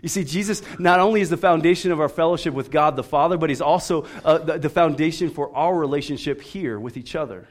You 0.02 0.10
see, 0.10 0.24
Jesus 0.24 0.62
not 0.80 1.00
only 1.00 1.22
is 1.22 1.30
the 1.30 1.38
foundation 1.38 1.92
of 1.92 2.00
our 2.00 2.10
fellowship 2.10 2.54
with 2.54 2.72
God 2.72 2.96
the 2.96 3.04
Father, 3.04 3.38
but 3.38 3.50
He's 3.50 3.62
also 3.62 4.06
uh, 4.24 4.38
the, 4.38 4.58
the 4.58 4.70
foundation 4.70 5.30
for 5.30 5.56
our 5.56 5.76
relationship 5.76 6.42
here 6.42 6.80
with 6.80 6.98
each 6.98 7.16
other. 7.16 7.48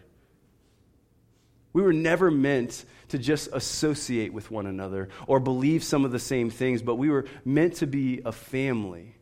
We 1.72 1.82
were 1.82 1.92
never 1.92 2.30
meant 2.30 2.84
to 3.08 3.18
just 3.18 3.50
associate 3.52 4.32
with 4.32 4.50
one 4.50 4.66
another 4.66 5.08
or 5.26 5.40
believe 5.40 5.84
some 5.84 6.04
of 6.04 6.10
the 6.10 6.18
same 6.18 6.50
things, 6.50 6.82
but 6.82 6.96
we 6.96 7.10
were 7.10 7.26
meant 7.44 7.76
to 7.76 7.86
be 7.86 8.22
a 8.24 8.32
family. 8.32 9.14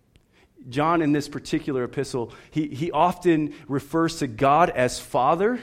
John, 0.68 1.02
in 1.02 1.12
this 1.12 1.28
particular 1.28 1.85
epistle, 1.85 2.32
he, 2.50 2.68
he 2.68 2.90
often 2.90 3.54
refers 3.68 4.16
to 4.16 4.26
God 4.26 4.70
as 4.70 4.99
Father 4.99 5.61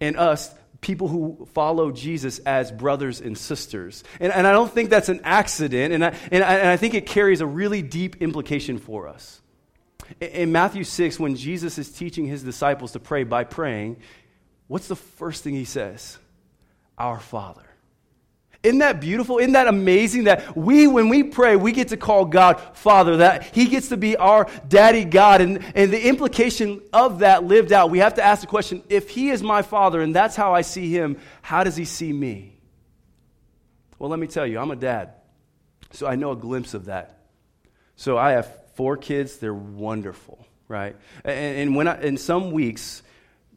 and 0.00 0.16
us, 0.16 0.54
people 0.80 1.08
who 1.08 1.46
follow 1.52 1.90
Jesus 1.90 2.38
as 2.40 2.70
brothers 2.70 3.20
and 3.20 3.36
sisters. 3.36 4.04
And, 4.20 4.32
and 4.32 4.46
I 4.46 4.52
don't 4.52 4.72
think 4.72 4.90
that's 4.90 5.08
an 5.08 5.20
accident, 5.24 5.94
and 5.94 6.04
I, 6.04 6.16
and, 6.30 6.44
I, 6.44 6.54
and 6.54 6.68
I 6.68 6.76
think 6.76 6.94
it 6.94 7.06
carries 7.06 7.40
a 7.40 7.46
really 7.46 7.82
deep 7.82 8.22
implication 8.22 8.78
for 8.78 9.08
us. 9.08 9.40
In, 10.20 10.28
in 10.28 10.52
Matthew 10.52 10.84
6, 10.84 11.18
when 11.18 11.36
Jesus 11.36 11.78
is 11.78 11.90
teaching 11.90 12.26
his 12.26 12.42
disciples 12.42 12.92
to 12.92 13.00
pray 13.00 13.24
by 13.24 13.44
praying, 13.44 13.98
what's 14.66 14.88
the 14.88 14.96
first 14.96 15.42
thing 15.42 15.54
he 15.54 15.64
says? 15.64 16.18
Our 16.98 17.18
Father. 17.18 17.73
Isn't 18.64 18.78
that 18.78 18.98
beautiful? 18.98 19.38
Isn't 19.38 19.52
that 19.52 19.68
amazing 19.68 20.24
that 20.24 20.56
we, 20.56 20.86
when 20.86 21.10
we 21.10 21.22
pray, 21.22 21.54
we 21.54 21.70
get 21.70 21.88
to 21.88 21.98
call 21.98 22.24
God 22.24 22.60
Father, 22.72 23.18
that 23.18 23.54
He 23.54 23.66
gets 23.66 23.90
to 23.90 23.98
be 23.98 24.16
our 24.16 24.48
daddy 24.66 25.04
God. 25.04 25.42
And, 25.42 25.62
and 25.74 25.92
the 25.92 26.08
implication 26.08 26.80
of 26.90 27.18
that 27.18 27.44
lived 27.44 27.72
out, 27.72 27.90
we 27.90 27.98
have 27.98 28.14
to 28.14 28.22
ask 28.22 28.40
the 28.40 28.46
question 28.46 28.82
if 28.88 29.10
He 29.10 29.28
is 29.28 29.42
my 29.42 29.60
Father 29.60 30.00
and 30.00 30.16
that's 30.16 30.34
how 30.34 30.54
I 30.54 30.62
see 30.62 30.90
Him, 30.90 31.18
how 31.42 31.62
does 31.62 31.76
He 31.76 31.84
see 31.84 32.10
me? 32.10 32.58
Well, 33.98 34.08
let 34.08 34.18
me 34.18 34.26
tell 34.26 34.46
you, 34.46 34.58
I'm 34.58 34.70
a 34.70 34.76
dad, 34.76 35.12
so 35.92 36.06
I 36.06 36.16
know 36.16 36.32
a 36.32 36.36
glimpse 36.36 36.72
of 36.72 36.86
that. 36.86 37.18
So 37.96 38.16
I 38.16 38.32
have 38.32 38.48
four 38.76 38.96
kids, 38.96 39.36
they're 39.36 39.52
wonderful, 39.52 40.44
right? 40.68 40.96
And, 41.22 41.58
and 41.58 41.76
when 41.76 41.86
I, 41.86 42.00
in 42.00 42.16
some 42.16 42.50
weeks, 42.50 43.02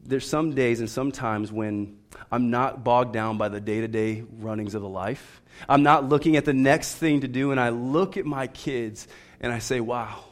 there's 0.04 0.28
some 0.28 0.54
days 0.54 0.80
and 0.80 0.88
some 0.88 1.12
times 1.12 1.52
when 1.52 1.98
I'm 2.30 2.50
not 2.50 2.84
bogged 2.84 3.12
down 3.12 3.38
by 3.38 3.48
the 3.48 3.60
day 3.60 3.80
to 3.80 3.88
day 3.88 4.24
runnings 4.38 4.74
of 4.74 4.82
the 4.82 4.88
life. 4.88 5.42
I'm 5.68 5.82
not 5.82 6.08
looking 6.08 6.36
at 6.36 6.44
the 6.44 6.52
next 6.52 6.94
thing 6.94 7.22
to 7.22 7.28
do, 7.28 7.50
and 7.50 7.60
I 7.60 7.70
look 7.70 8.16
at 8.16 8.24
my 8.24 8.46
kids 8.46 9.08
and 9.40 9.52
I 9.52 9.58
say, 9.58 9.80
wow, 9.80 10.24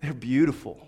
they're 0.00 0.14
beautiful. 0.14 0.86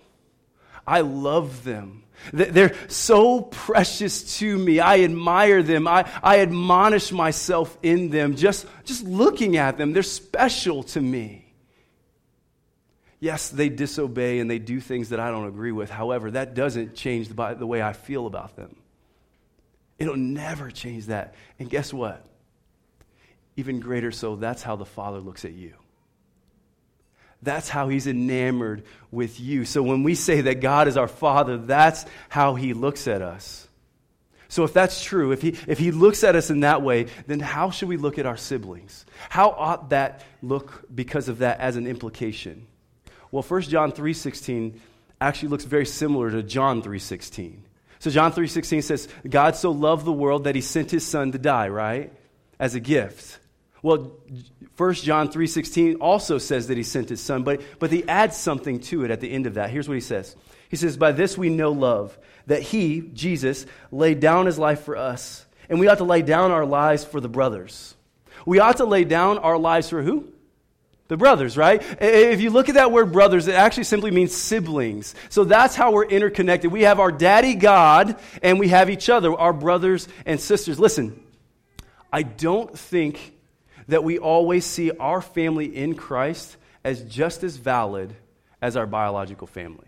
I 0.87 1.01
love 1.01 1.65
them. 1.65 2.05
They're 2.33 2.75
so 2.89 3.43
precious 3.43 4.39
to 4.39 4.59
me. 4.59 4.81
I 4.81 5.01
admire 5.01 5.63
them. 5.63 5.87
I, 5.87 6.11
I 6.23 6.41
admonish 6.41 7.13
myself 7.13 7.77
in 7.83 8.11
them. 8.11 8.37
Just, 8.37 8.67
just 8.85 9.05
looking 9.05 9.57
at 9.57 9.77
them, 9.77 9.93
they're 9.93 10.03
special 10.03 10.83
to 10.85 11.01
me. 11.01 11.46
Yes, 13.27 13.49
they 13.49 13.69
disobey 13.69 14.39
and 14.39 14.49
they 14.49 14.61
do 14.61 14.79
things 14.79 15.09
that 15.09 15.19
I 15.19 15.33
don't 15.33 15.49
agree 15.49 15.73
with. 15.73 15.91
However, 15.91 16.31
that 16.31 16.55
doesn't 16.55 16.95
change 16.95 17.27
the, 17.27 17.57
the 17.59 17.67
way 17.67 17.83
I 17.83 17.93
feel 17.93 18.25
about 18.29 18.55
them. 18.55 18.77
It'll 19.99 20.17
never 20.17 20.71
change 20.71 21.07
that. 21.07 21.35
And 21.59 21.69
guess 21.69 21.93
what? 21.93 22.25
Even 23.57 23.81
greater 23.81 24.13
so, 24.13 24.37
that's 24.37 24.63
how 24.63 24.77
the 24.77 24.85
Father 24.85 25.19
looks 25.19 25.45
at 25.45 25.55
you. 25.55 25.73
That's 27.43 27.69
how 27.69 27.89
he's 27.89 28.07
enamored 28.07 28.85
with 29.11 29.41
you. 29.41 29.65
So 29.65 29.83
when 29.83 30.05
we 30.05 30.15
say 30.15 30.43
that 30.43 30.61
God 30.61 30.87
is 30.87 30.97
our 30.97 31.09
Father, 31.09 31.59
that's 31.59 32.07
how 32.29 32.55
he 32.55 32.75
looks 32.75 33.09
at 33.09 33.23
us. 33.23 33.67
So 34.47 34.63
if 34.63 34.73
that's 34.73 35.03
true, 35.03 35.33
if 35.33 35.43
he, 35.43 35.57
if 35.67 35.81
he 35.81 35.91
looks 35.91 36.23
at 36.23 36.37
us 36.37 36.49
in 36.49 36.61
that 36.61 36.81
way, 36.81 37.09
then 37.27 37.41
how 37.41 37.71
should 37.71 37.89
we 37.89 37.97
look 37.97 38.21
at 38.21 38.27
our 38.27 38.37
siblings? 38.37 39.05
How 39.31 39.51
ought 39.51 39.91
that 39.91 40.23
look 40.43 40.85
because 40.95 41.29
of 41.29 41.39
that 41.39 41.59
as 41.59 41.75
an 41.75 41.89
implication? 41.89 42.69
Well, 43.37 43.43
1 43.43 43.69
John 43.69 43.93
3:16 43.93 44.81
actually 45.21 45.51
looks 45.51 45.65
very 45.65 45.85
similar 45.85 46.31
to 46.31 46.43
John 46.43 46.81
3:16. 46.81 47.65
So 47.99 48.11
John 48.11 48.33
3:16 48.33 48.81
says, 48.81 49.09
"God 49.29 49.57
so 49.57 49.73
loved 49.73 50.07
the 50.07 50.13
world 50.13 50.45
that 50.45 50.55
he 50.55 50.63
sent 50.63 50.91
his 50.91 51.05
son 51.05 51.33
to 51.33 51.39
die, 51.39 51.69
right? 51.69 52.11
As 52.59 52.75
a 52.75 52.81
gift." 52.81 53.39
Well, 53.83 54.13
1 54.79 55.05
John 55.05 55.29
3:16 55.29 55.97
also 55.97 56.39
says 56.39 56.69
that 56.69 56.79
he 56.79 56.83
sent 56.83 57.11
his 57.11 57.21
son, 57.21 57.43
but 57.43 57.61
but 57.79 57.93
he 57.93 58.09
adds 58.09 58.39
something 58.39 58.81
to 58.81 59.05
it 59.05 59.11
at 59.11 59.21
the 59.21 59.31
end 59.31 59.47
of 59.47 59.53
that. 59.53 59.69
Here's 59.69 59.87
what 59.87 59.97
he 59.97 60.01
says. 60.01 60.35
He 60.71 60.77
says, 60.77 60.97
"By 60.97 61.13
this 61.13 61.37
we 61.37 61.51
know 61.51 61.73
love, 61.73 62.17
that 62.47 62.63
he, 62.63 63.03
Jesus, 63.13 63.67
laid 63.93 64.19
down 64.19 64.47
his 64.47 64.59
life 64.59 64.81
for 64.81 64.97
us, 64.97 65.45
and 65.69 65.79
we 65.79 65.89
ought 65.89 65.99
to 65.99 66.05
lay 66.05 66.23
down 66.23 66.53
our 66.53 66.65
lives 66.65 67.05
for 67.05 67.21
the 67.21 67.29
brothers." 67.29 67.97
We 68.47 68.61
ought 68.61 68.79
to 68.79 68.87
lay 68.87 69.05
down 69.05 69.37
our 69.37 69.59
lives 69.59 69.91
for 69.91 70.03
who? 70.03 70.25
The 71.09 71.17
brothers, 71.17 71.57
right? 71.57 71.81
If 72.01 72.41
you 72.41 72.51
look 72.51 72.69
at 72.69 72.75
that 72.75 72.91
word 72.91 73.13
brothers, 73.13 73.47
it 73.47 73.55
actually 73.55 73.85
simply 73.85 74.11
means 74.11 74.35
siblings. 74.35 75.15
So 75.29 75.45
that's 75.45 75.77
how 75.77 75.93
we're 75.93 76.07
interconnected. 76.07 76.73
We 76.73 76.83
have 76.83 76.99
our 76.99 77.13
daddy 77.13 77.55
God 77.55 78.19
and 78.43 78.59
we 78.59 78.69
have 78.69 78.91
each 78.91 79.09
other, 79.09 79.33
our 79.33 79.53
brothers 79.53 80.09
and 80.25 80.41
sisters. 80.41 80.81
Listen, 80.81 81.23
I 82.13 82.25
don't 82.25 82.77
think 82.77 83.35
that 83.87 84.03
we 84.03 84.19
always 84.19 84.65
see 84.65 84.91
our 84.91 85.23
family 85.23 85.77
in 85.77 85.95
Christ 85.95 86.57
as 86.83 87.03
just 87.03 87.45
as 87.45 87.57
valid 87.57 88.15
as 88.61 88.77
our 88.77 88.87
biological 88.87 89.47
family. 89.47 89.86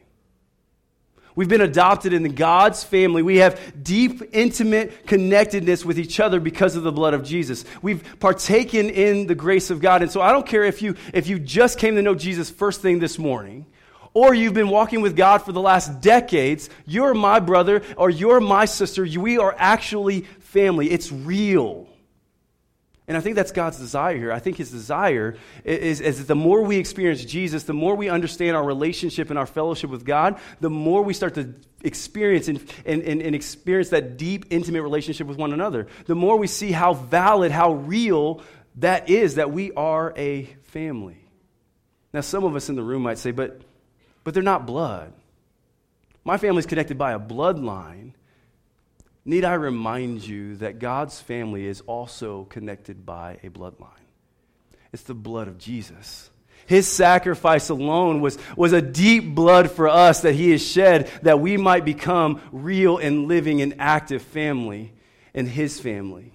We've 1.39 1.49
been 1.49 1.61
adopted 1.61 2.13
in 2.13 2.35
God's 2.35 2.83
family. 2.83 3.23
We 3.23 3.37
have 3.37 3.85
deep, 3.85 4.23
intimate 4.33 5.07
connectedness 5.07 5.85
with 5.85 5.97
each 5.97 6.19
other 6.19 6.41
because 6.41 6.75
of 6.75 6.83
the 6.83 6.91
blood 6.91 7.15
of 7.15 7.23
Jesus. 7.23 7.65
We've 7.81 8.03
partaken 8.19 8.91
in 8.91 9.29
the 9.29 9.37
grace 9.37 9.71
of 9.71 9.81
God. 9.81 10.03
And 10.03 10.11
so 10.11 10.21
I 10.21 10.33
don't 10.33 10.45
care 10.45 10.65
if 10.65 10.83
you, 10.83 10.97
if 11.15 11.29
you 11.29 11.39
just 11.39 11.79
came 11.79 11.95
to 11.95 12.03
know 12.03 12.17
Jesus 12.17 12.51
first 12.51 12.83
thing 12.83 12.99
this 12.99 13.21
morning 13.21 13.67
or 14.15 14.35
you've 14.35 14.53
been 14.53 14.69
walking 14.69 15.01
with 15.01 15.15
God 15.15 15.39
for 15.39 15.53
the 15.53 15.61
last 15.61 16.01
decades, 16.01 16.71
you're 16.87 17.15
my 17.15 17.39
brother 17.39 17.83
or 17.97 18.11
you're 18.11 18.41
my 18.41 18.65
sister. 18.65 19.05
We 19.05 19.39
are 19.39 19.55
actually 19.57 20.23
family. 20.41 20.91
It's 20.91 21.13
real. 21.13 21.88
And 23.09 23.17
I 23.17 23.21
think 23.21 23.37
that's 23.37 23.53
God's 23.53 23.79
desire 23.79 24.17
here. 24.17 24.31
I 24.31 24.39
think 24.39 24.59
his 24.59 24.71
desire 24.71 25.35
is, 25.65 26.03
is, 26.03 26.19
that 26.19 26.29
the 26.29 26.37
more 26.37 26.63
we 26.63 26.77
experience 26.77 27.25
Jesus, 27.25 27.65
the 27.65 27.73
more 27.73 27.97
we 27.97 28.11
understand 28.11 28.55
our 28.55 28.63
relationship 28.63 29.31
and 29.31 29.39
our 29.39 29.47
fellowship 29.47 29.89
with 29.89 30.05
God, 30.05 30.39
the 30.61 30.69
more 30.69 31.03
we 31.03 31.15
start 31.15 31.35
to 31.35 31.55
experience 31.83 32.49
and, 32.49 32.61
and, 32.85 33.03
and, 33.03 33.23
and 33.23 33.35
experience 33.35 33.89
that 33.91 34.19
deep, 34.19 34.45
intimate 34.51 34.83
relationship 34.83 35.27
with 35.27 35.39
one 35.39 35.55
another. 35.55 35.87
The 36.05 36.15
more 36.15 36.37
we 36.37 36.49
see 36.49 36.71
how 36.71 36.93
valid, 36.93 37.51
how 37.51 37.73
real 37.73 38.43
that 38.77 39.09
is, 39.09 39.37
that 39.37 39.51
we 39.51 39.73
are 39.73 40.13
a 40.15 40.45
family. 40.65 41.25
Now, 42.13 42.21
some 42.21 42.45
of 42.45 42.55
us 42.57 42.69
in 42.69 42.77
the 42.77 42.83
room 42.83 43.03
might 43.03 43.19
say, 43.19 43.31
but, 43.31 43.63
but 44.23 44.35
they're 44.35 44.43
not 44.43 44.67
blood. 44.67 45.15
My 46.25 46.37
family's 46.37 46.67
connected 46.67 46.99
by 46.99 47.13
a 47.13 47.19
bloodline, 47.19 48.13
Need 49.29 49.45
I 49.45 49.55
remind 49.55 50.27
you 50.27 50.57
that 50.57 50.79
God's 50.79 51.21
family 51.21 51.67
is 51.67 51.83
also 51.83 52.45
connected 52.45 53.05
by 53.05 53.39
a 53.43 53.51
bloodline? 53.51 53.91
It's 54.91 55.03
the 55.03 55.13
blood 55.13 55.49
of 55.49 55.59
Jesus. 55.59 56.31
His 56.65 56.89
sacrifice 56.89 57.69
alone 57.69 58.23
was, 58.23 58.39
was 58.57 58.73
a 58.73 58.81
deep 58.81 59.35
blood 59.35 59.71
for 59.71 59.87
us 59.87 60.23
that 60.23 60.33
he 60.33 60.53
has 60.53 60.67
shed 60.67 61.11
that 61.25 61.41
we 61.41 61.59
might 61.59 61.85
become 61.85 62.41
real 62.53 62.97
and 62.97 63.29
living 63.29 63.61
and 63.61 63.75
active 63.79 64.23
family 64.23 64.95
in 65.35 65.45
his 65.45 65.79
family. 65.79 66.33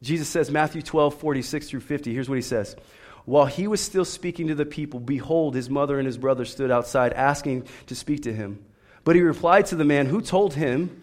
Jesus 0.00 0.28
says, 0.28 0.48
Matthew 0.48 0.80
12, 0.80 1.18
46 1.18 1.70
through 1.70 1.80
50, 1.80 2.14
here's 2.14 2.28
what 2.28 2.36
he 2.36 2.42
says. 2.42 2.76
While 3.24 3.46
he 3.46 3.66
was 3.66 3.80
still 3.80 4.04
speaking 4.04 4.46
to 4.46 4.54
the 4.54 4.64
people, 4.64 5.00
behold, 5.00 5.56
his 5.56 5.68
mother 5.68 5.98
and 5.98 6.06
his 6.06 6.18
brother 6.18 6.44
stood 6.44 6.70
outside 6.70 7.14
asking 7.14 7.66
to 7.88 7.96
speak 7.96 8.22
to 8.22 8.32
him. 8.32 8.64
But 9.02 9.16
he 9.16 9.22
replied 9.22 9.66
to 9.66 9.74
the 9.74 9.84
man 9.84 10.06
who 10.06 10.20
told 10.20 10.54
him, 10.54 11.01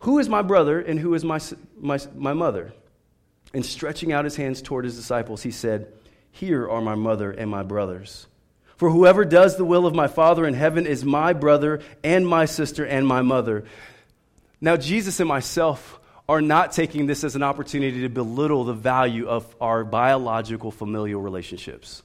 who 0.00 0.18
is 0.18 0.28
my 0.28 0.42
brother 0.42 0.80
and 0.80 0.98
who 0.98 1.14
is 1.14 1.24
my, 1.24 1.40
my, 1.78 1.98
my 2.14 2.32
mother? 2.32 2.72
And 3.52 3.64
stretching 3.64 4.12
out 4.12 4.24
his 4.24 4.36
hands 4.36 4.62
toward 4.62 4.84
his 4.84 4.96
disciples, 4.96 5.42
he 5.42 5.50
said, 5.50 5.92
Here 6.30 6.68
are 6.68 6.80
my 6.80 6.94
mother 6.94 7.30
and 7.30 7.50
my 7.50 7.62
brothers. 7.62 8.26
For 8.76 8.90
whoever 8.90 9.26
does 9.26 9.56
the 9.56 9.64
will 9.64 9.86
of 9.86 9.94
my 9.94 10.08
Father 10.08 10.46
in 10.46 10.54
heaven 10.54 10.86
is 10.86 11.04
my 11.04 11.34
brother 11.34 11.80
and 12.02 12.26
my 12.26 12.46
sister 12.46 12.86
and 12.86 13.06
my 13.06 13.20
mother. 13.20 13.64
Now, 14.60 14.76
Jesus 14.76 15.20
and 15.20 15.28
myself 15.28 16.00
are 16.26 16.40
not 16.40 16.72
taking 16.72 17.06
this 17.06 17.24
as 17.24 17.36
an 17.36 17.42
opportunity 17.42 18.00
to 18.02 18.08
belittle 18.08 18.64
the 18.64 18.72
value 18.72 19.26
of 19.28 19.54
our 19.60 19.84
biological 19.84 20.70
familial 20.70 21.20
relationships. 21.20 22.02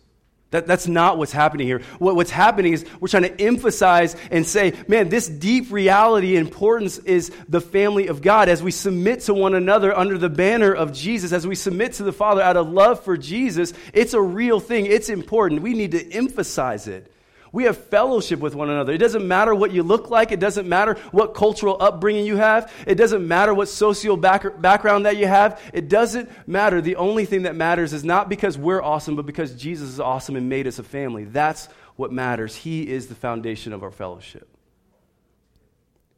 That, 0.51 0.67
that's 0.67 0.87
not 0.87 1.17
what's 1.17 1.31
happening 1.31 1.67
here. 1.67 1.81
What, 1.99 2.15
what's 2.15 2.31
happening 2.31 2.73
is 2.73 2.85
we're 2.99 3.07
trying 3.07 3.23
to 3.23 3.41
emphasize 3.41 4.15
and 4.31 4.45
say, 4.45 4.73
man, 4.87 5.09
this 5.09 5.27
deep 5.27 5.71
reality 5.71 6.37
importance 6.37 6.97
is 6.99 7.31
the 7.49 7.59
family 7.59 8.07
of 8.07 8.21
God. 8.21 8.47
As 8.47 8.61
we 8.61 8.71
submit 8.71 9.21
to 9.21 9.33
one 9.33 9.55
another 9.55 9.95
under 9.95 10.17
the 10.17 10.29
banner 10.29 10.73
of 10.73 10.93
Jesus, 10.93 11.31
as 11.31 11.47
we 11.47 11.55
submit 11.55 11.93
to 11.93 12.03
the 12.03 12.13
Father 12.13 12.41
out 12.41 12.57
of 12.57 12.69
love 12.69 13.03
for 13.03 13.17
Jesus, 13.17 13.73
it's 13.93 14.13
a 14.13 14.21
real 14.21 14.59
thing. 14.59 14.85
It's 14.85 15.09
important. 15.09 15.61
We 15.61 15.73
need 15.73 15.91
to 15.91 16.11
emphasize 16.11 16.87
it. 16.87 17.11
We 17.55 17.63
have 17.63 17.77
fellowship 17.77 18.41
with 18.41 18.53
one 18.53 18.69
another. 18.69 18.91
It 18.91 18.97
doesn't 18.97 19.25
matter 19.25 19.55
what 19.55 19.71
you 19.71 19.81
look 19.81 20.09
like. 20.09 20.33
It 20.33 20.41
doesn't 20.41 20.67
matter 20.67 20.95
what 21.11 21.33
cultural 21.33 21.77
upbringing 21.79 22.25
you 22.25 22.35
have. 22.35 22.69
It 22.85 22.95
doesn't 22.95 23.25
matter 23.25 23.53
what 23.53 23.69
social 23.69 24.17
back- 24.17 24.61
background 24.61 25.05
that 25.05 25.15
you 25.15 25.25
have. 25.25 25.61
It 25.71 25.87
doesn't 25.87 26.29
matter. 26.49 26.81
The 26.81 26.97
only 26.97 27.23
thing 27.23 27.43
that 27.43 27.55
matters 27.55 27.93
is 27.93 28.03
not 28.03 28.27
because 28.27 28.57
we're 28.57 28.81
awesome, 28.81 29.15
but 29.15 29.25
because 29.25 29.55
Jesus 29.55 29.87
is 29.87 30.01
awesome 30.01 30.35
and 30.35 30.49
made 30.49 30.67
us 30.67 30.79
a 30.79 30.83
family. 30.83 31.23
That's 31.23 31.69
what 31.95 32.11
matters. 32.11 32.57
He 32.57 32.89
is 32.89 33.07
the 33.07 33.15
foundation 33.15 33.71
of 33.71 33.83
our 33.83 33.91
fellowship. 33.91 34.49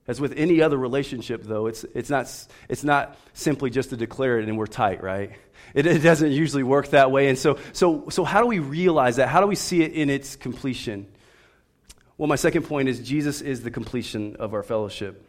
As 0.07 0.19
with 0.19 0.33
any 0.37 0.63
other 0.63 0.77
relationship, 0.77 1.43
though, 1.43 1.67
it's, 1.67 1.83
it's, 1.93 2.09
not, 2.09 2.33
it's 2.67 2.83
not 2.83 3.15
simply 3.33 3.69
just 3.69 3.91
to 3.91 3.95
declare 3.95 4.39
it 4.39 4.49
and 4.49 4.57
we're 4.57 4.65
tight, 4.65 5.03
right? 5.03 5.33
It, 5.75 5.85
it, 5.85 5.99
doesn't 5.99 6.31
usually 6.31 6.63
work 6.63 6.89
that 6.91 7.11
way. 7.11 7.29
And 7.29 7.37
so, 7.37 7.59
so, 7.73 8.09
so, 8.09 8.23
how 8.23 8.41
do 8.41 8.47
we 8.47 8.57
realize 8.57 9.17
that? 9.17 9.27
How 9.27 9.39
do 9.39 9.45
we 9.45 9.55
see 9.55 9.83
it 9.83 9.91
in 9.91 10.09
its 10.09 10.35
completion? 10.35 11.05
Well, 12.17 12.27
my 12.27 12.35
second 12.35 12.63
point 12.63 12.89
is 12.89 12.99
Jesus 12.99 13.41
is 13.41 13.61
the 13.61 13.69
completion 13.69 14.37
of 14.37 14.55
our 14.55 14.63
fellowship. 14.63 15.23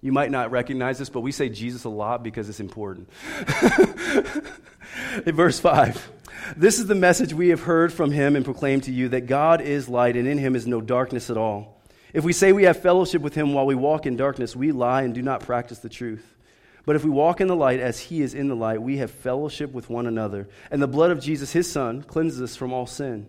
You 0.00 0.12
might 0.12 0.30
not 0.30 0.50
recognize 0.50 0.98
this, 0.98 1.08
but 1.08 1.20
we 1.20 1.32
say 1.32 1.48
Jesus 1.48 1.84
a 1.84 1.88
lot 1.88 2.22
because 2.22 2.48
it's 2.48 2.60
important. 2.60 3.08
in 5.26 5.34
verse 5.34 5.58
5, 5.58 6.10
this 6.56 6.78
is 6.78 6.86
the 6.86 6.94
message 6.94 7.34
we 7.34 7.48
have 7.48 7.62
heard 7.62 7.92
from 7.92 8.10
him 8.10 8.36
and 8.36 8.44
proclaimed 8.44 8.84
to 8.84 8.92
you 8.92 9.08
that 9.10 9.26
God 9.26 9.60
is 9.60 9.88
light 9.88 10.16
and 10.16 10.28
in 10.28 10.38
him 10.38 10.54
is 10.54 10.66
no 10.66 10.80
darkness 10.80 11.30
at 11.30 11.36
all. 11.36 11.80
If 12.12 12.24
we 12.24 12.32
say 12.32 12.52
we 12.52 12.64
have 12.64 12.82
fellowship 12.82 13.22
with 13.22 13.34
him 13.34 13.52
while 13.52 13.66
we 13.66 13.74
walk 13.74 14.06
in 14.06 14.16
darkness, 14.16 14.54
we 14.54 14.70
lie 14.70 15.02
and 15.02 15.14
do 15.14 15.22
not 15.22 15.40
practice 15.40 15.78
the 15.78 15.88
truth. 15.88 16.36
But 16.84 16.96
if 16.96 17.04
we 17.04 17.10
walk 17.10 17.40
in 17.40 17.48
the 17.48 17.56
light 17.56 17.80
as 17.80 17.98
he 17.98 18.22
is 18.22 18.34
in 18.34 18.48
the 18.48 18.56
light, 18.56 18.82
we 18.82 18.98
have 18.98 19.10
fellowship 19.10 19.72
with 19.72 19.88
one 19.88 20.06
another. 20.06 20.48
And 20.70 20.82
the 20.82 20.88
blood 20.88 21.10
of 21.10 21.20
Jesus, 21.20 21.52
his 21.52 21.70
son, 21.70 22.02
cleanses 22.02 22.40
us 22.40 22.56
from 22.56 22.72
all 22.72 22.86
sin. 22.86 23.28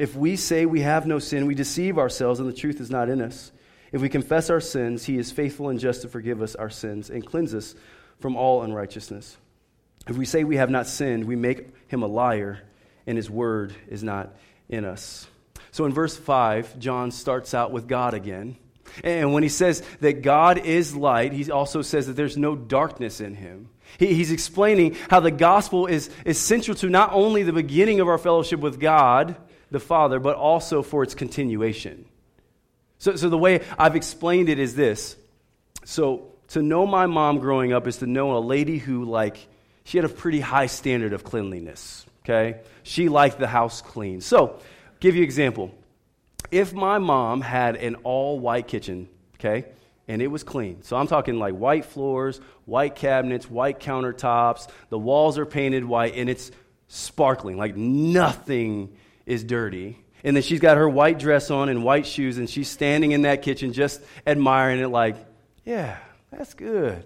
If 0.00 0.16
we 0.16 0.36
say 0.36 0.64
we 0.64 0.80
have 0.80 1.06
no 1.06 1.18
sin, 1.18 1.44
we 1.44 1.54
deceive 1.54 1.98
ourselves 1.98 2.40
and 2.40 2.48
the 2.48 2.56
truth 2.56 2.80
is 2.80 2.90
not 2.90 3.10
in 3.10 3.20
us. 3.20 3.52
If 3.92 4.00
we 4.00 4.08
confess 4.08 4.48
our 4.48 4.58
sins, 4.58 5.04
he 5.04 5.18
is 5.18 5.30
faithful 5.30 5.68
and 5.68 5.78
just 5.78 6.00
to 6.00 6.08
forgive 6.08 6.40
us 6.40 6.54
our 6.54 6.70
sins 6.70 7.10
and 7.10 7.26
cleanse 7.26 7.54
us 7.54 7.74
from 8.18 8.34
all 8.34 8.62
unrighteousness. 8.62 9.36
If 10.08 10.16
we 10.16 10.24
say 10.24 10.42
we 10.42 10.56
have 10.56 10.70
not 10.70 10.86
sinned, 10.86 11.26
we 11.26 11.36
make 11.36 11.68
him 11.88 12.02
a 12.02 12.06
liar 12.06 12.62
and 13.06 13.18
his 13.18 13.28
word 13.28 13.74
is 13.88 14.02
not 14.02 14.34
in 14.70 14.86
us. 14.86 15.26
So 15.70 15.84
in 15.84 15.92
verse 15.92 16.16
5, 16.16 16.78
John 16.78 17.10
starts 17.10 17.52
out 17.52 17.70
with 17.70 17.86
God 17.86 18.14
again. 18.14 18.56
And 19.04 19.34
when 19.34 19.42
he 19.42 19.50
says 19.50 19.82
that 20.00 20.22
God 20.22 20.56
is 20.56 20.96
light, 20.96 21.34
he 21.34 21.50
also 21.50 21.82
says 21.82 22.06
that 22.06 22.14
there's 22.14 22.38
no 22.38 22.56
darkness 22.56 23.20
in 23.20 23.34
him. 23.34 23.68
He, 23.98 24.14
he's 24.14 24.32
explaining 24.32 24.96
how 25.10 25.20
the 25.20 25.30
gospel 25.30 25.88
is, 25.88 26.08
is 26.24 26.38
central 26.38 26.74
to 26.76 26.88
not 26.88 27.12
only 27.12 27.42
the 27.42 27.52
beginning 27.52 28.00
of 28.00 28.08
our 28.08 28.16
fellowship 28.16 28.60
with 28.60 28.80
God, 28.80 29.36
the 29.70 29.80
Father, 29.80 30.18
but 30.18 30.36
also 30.36 30.82
for 30.82 31.02
its 31.02 31.14
continuation. 31.14 32.04
So, 32.98 33.16
so 33.16 33.28
the 33.28 33.38
way 33.38 33.62
I've 33.78 33.96
explained 33.96 34.48
it 34.48 34.58
is 34.58 34.74
this. 34.74 35.16
So 35.84 36.32
to 36.48 36.62
know 36.62 36.86
my 36.86 37.06
mom 37.06 37.38
growing 37.38 37.72
up 37.72 37.86
is 37.86 37.98
to 37.98 38.06
know 38.06 38.36
a 38.36 38.40
lady 38.40 38.78
who, 38.78 39.04
like, 39.04 39.46
she 39.84 39.98
had 39.98 40.04
a 40.04 40.08
pretty 40.08 40.40
high 40.40 40.66
standard 40.66 41.12
of 41.12 41.24
cleanliness, 41.24 42.04
okay? 42.24 42.60
She 42.82 43.08
liked 43.08 43.38
the 43.38 43.46
house 43.46 43.80
clean. 43.80 44.20
So, 44.20 44.58
give 45.00 45.14
you 45.14 45.22
an 45.22 45.24
example 45.24 45.74
if 46.50 46.72
my 46.72 46.98
mom 46.98 47.40
had 47.40 47.76
an 47.76 47.96
all 47.96 48.38
white 48.38 48.66
kitchen, 48.66 49.08
okay, 49.38 49.66
and 50.08 50.20
it 50.20 50.26
was 50.26 50.42
clean, 50.42 50.82
so 50.82 50.96
I'm 50.96 51.06
talking 51.06 51.38
like 51.38 51.54
white 51.54 51.84
floors, 51.84 52.40
white 52.64 52.96
cabinets, 52.96 53.48
white 53.48 53.78
countertops, 53.78 54.68
the 54.88 54.98
walls 54.98 55.38
are 55.38 55.46
painted 55.46 55.84
white, 55.84 56.14
and 56.16 56.28
it's 56.28 56.50
sparkling, 56.88 57.56
like 57.56 57.76
nothing 57.76 58.96
is 59.30 59.44
dirty. 59.44 59.98
And 60.22 60.36
then 60.36 60.42
she's 60.42 60.60
got 60.60 60.76
her 60.76 60.88
white 60.88 61.18
dress 61.18 61.50
on 61.50 61.68
and 61.68 61.82
white 61.82 62.06
shoes, 62.06 62.36
and 62.36 62.48
she's 62.48 62.68
standing 62.68 63.12
in 63.12 63.22
that 63.22 63.42
kitchen 63.42 63.72
just 63.72 64.00
admiring 64.26 64.80
it, 64.80 64.88
like, 64.88 65.16
yeah, 65.64 65.96
that's 66.30 66.52
good. 66.54 67.04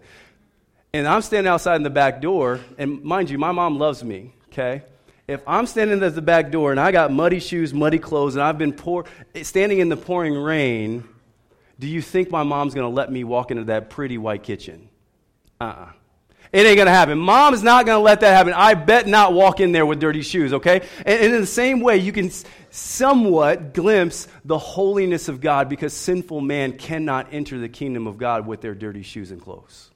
And 0.92 1.06
I'm 1.06 1.22
standing 1.22 1.48
outside 1.48 1.76
in 1.76 1.82
the 1.82 1.90
back 1.90 2.20
door, 2.20 2.60
and 2.78 3.02
mind 3.04 3.30
you, 3.30 3.38
my 3.38 3.52
mom 3.52 3.78
loves 3.78 4.02
me, 4.02 4.34
okay? 4.48 4.82
if 5.26 5.40
I'm 5.46 5.66
standing 5.66 6.02
at 6.02 6.14
the 6.14 6.22
back 6.22 6.50
door 6.50 6.70
and 6.70 6.78
I 6.78 6.92
got 6.92 7.10
muddy 7.10 7.40
shoes, 7.40 7.72
muddy 7.72 7.98
clothes, 7.98 8.34
and 8.34 8.42
I've 8.42 8.58
been 8.58 8.72
pour, 8.72 9.06
standing 9.42 9.78
in 9.78 9.88
the 9.88 9.96
pouring 9.96 10.34
rain, 10.34 11.04
do 11.78 11.86
you 11.86 12.02
think 12.02 12.30
my 12.30 12.42
mom's 12.42 12.74
to 12.74 12.94
let 12.94 13.10
me 13.10 13.24
walk 13.24 13.50
into 13.50 13.64
that 13.64 13.90
pretty 13.90 14.18
white 14.18 14.42
kitchen? 14.42 14.88
Uh 15.60 15.64
uh-uh. 15.64 15.92
It 16.54 16.66
ain't 16.66 16.76
going 16.76 16.86
to 16.86 16.92
happen. 16.92 17.18
Mom 17.18 17.52
is 17.52 17.64
not 17.64 17.84
going 17.84 17.98
to 17.98 18.02
let 18.02 18.20
that 18.20 18.32
happen. 18.32 18.52
I 18.52 18.74
bet 18.74 19.08
not 19.08 19.32
walk 19.32 19.58
in 19.58 19.72
there 19.72 19.84
with 19.84 19.98
dirty 19.98 20.22
shoes, 20.22 20.52
okay? 20.52 20.82
And, 20.98 21.20
and 21.20 21.34
in 21.34 21.40
the 21.40 21.48
same 21.48 21.80
way, 21.80 21.96
you 21.96 22.12
can 22.12 22.30
somewhat 22.70 23.74
glimpse 23.74 24.28
the 24.44 24.56
holiness 24.56 25.28
of 25.28 25.40
God 25.40 25.68
because 25.68 25.92
sinful 25.92 26.40
man 26.40 26.78
cannot 26.78 27.32
enter 27.32 27.58
the 27.58 27.68
kingdom 27.68 28.06
of 28.06 28.18
God 28.18 28.46
with 28.46 28.60
their 28.60 28.72
dirty 28.72 29.02
shoes 29.02 29.32
and 29.32 29.42
clothes. 29.42 29.90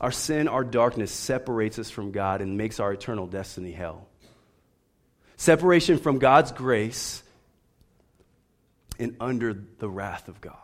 Our 0.00 0.12
sin, 0.12 0.46
our 0.46 0.62
darkness 0.62 1.10
separates 1.10 1.80
us 1.80 1.90
from 1.90 2.12
God 2.12 2.40
and 2.40 2.56
makes 2.56 2.78
our 2.78 2.92
eternal 2.92 3.26
destiny 3.26 3.72
hell. 3.72 4.06
Separation 5.36 5.98
from 5.98 6.20
God's 6.20 6.52
grace 6.52 7.24
and 9.00 9.16
under 9.18 9.52
the 9.52 9.90
wrath 9.90 10.28
of 10.28 10.40
God. 10.40 10.54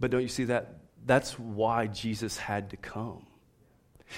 But 0.00 0.10
don't 0.10 0.22
you 0.22 0.28
see 0.28 0.44
that? 0.44 0.78
That's 1.04 1.38
why 1.38 1.86
Jesus 1.86 2.36
had 2.36 2.70
to 2.70 2.76
come. 2.76 3.26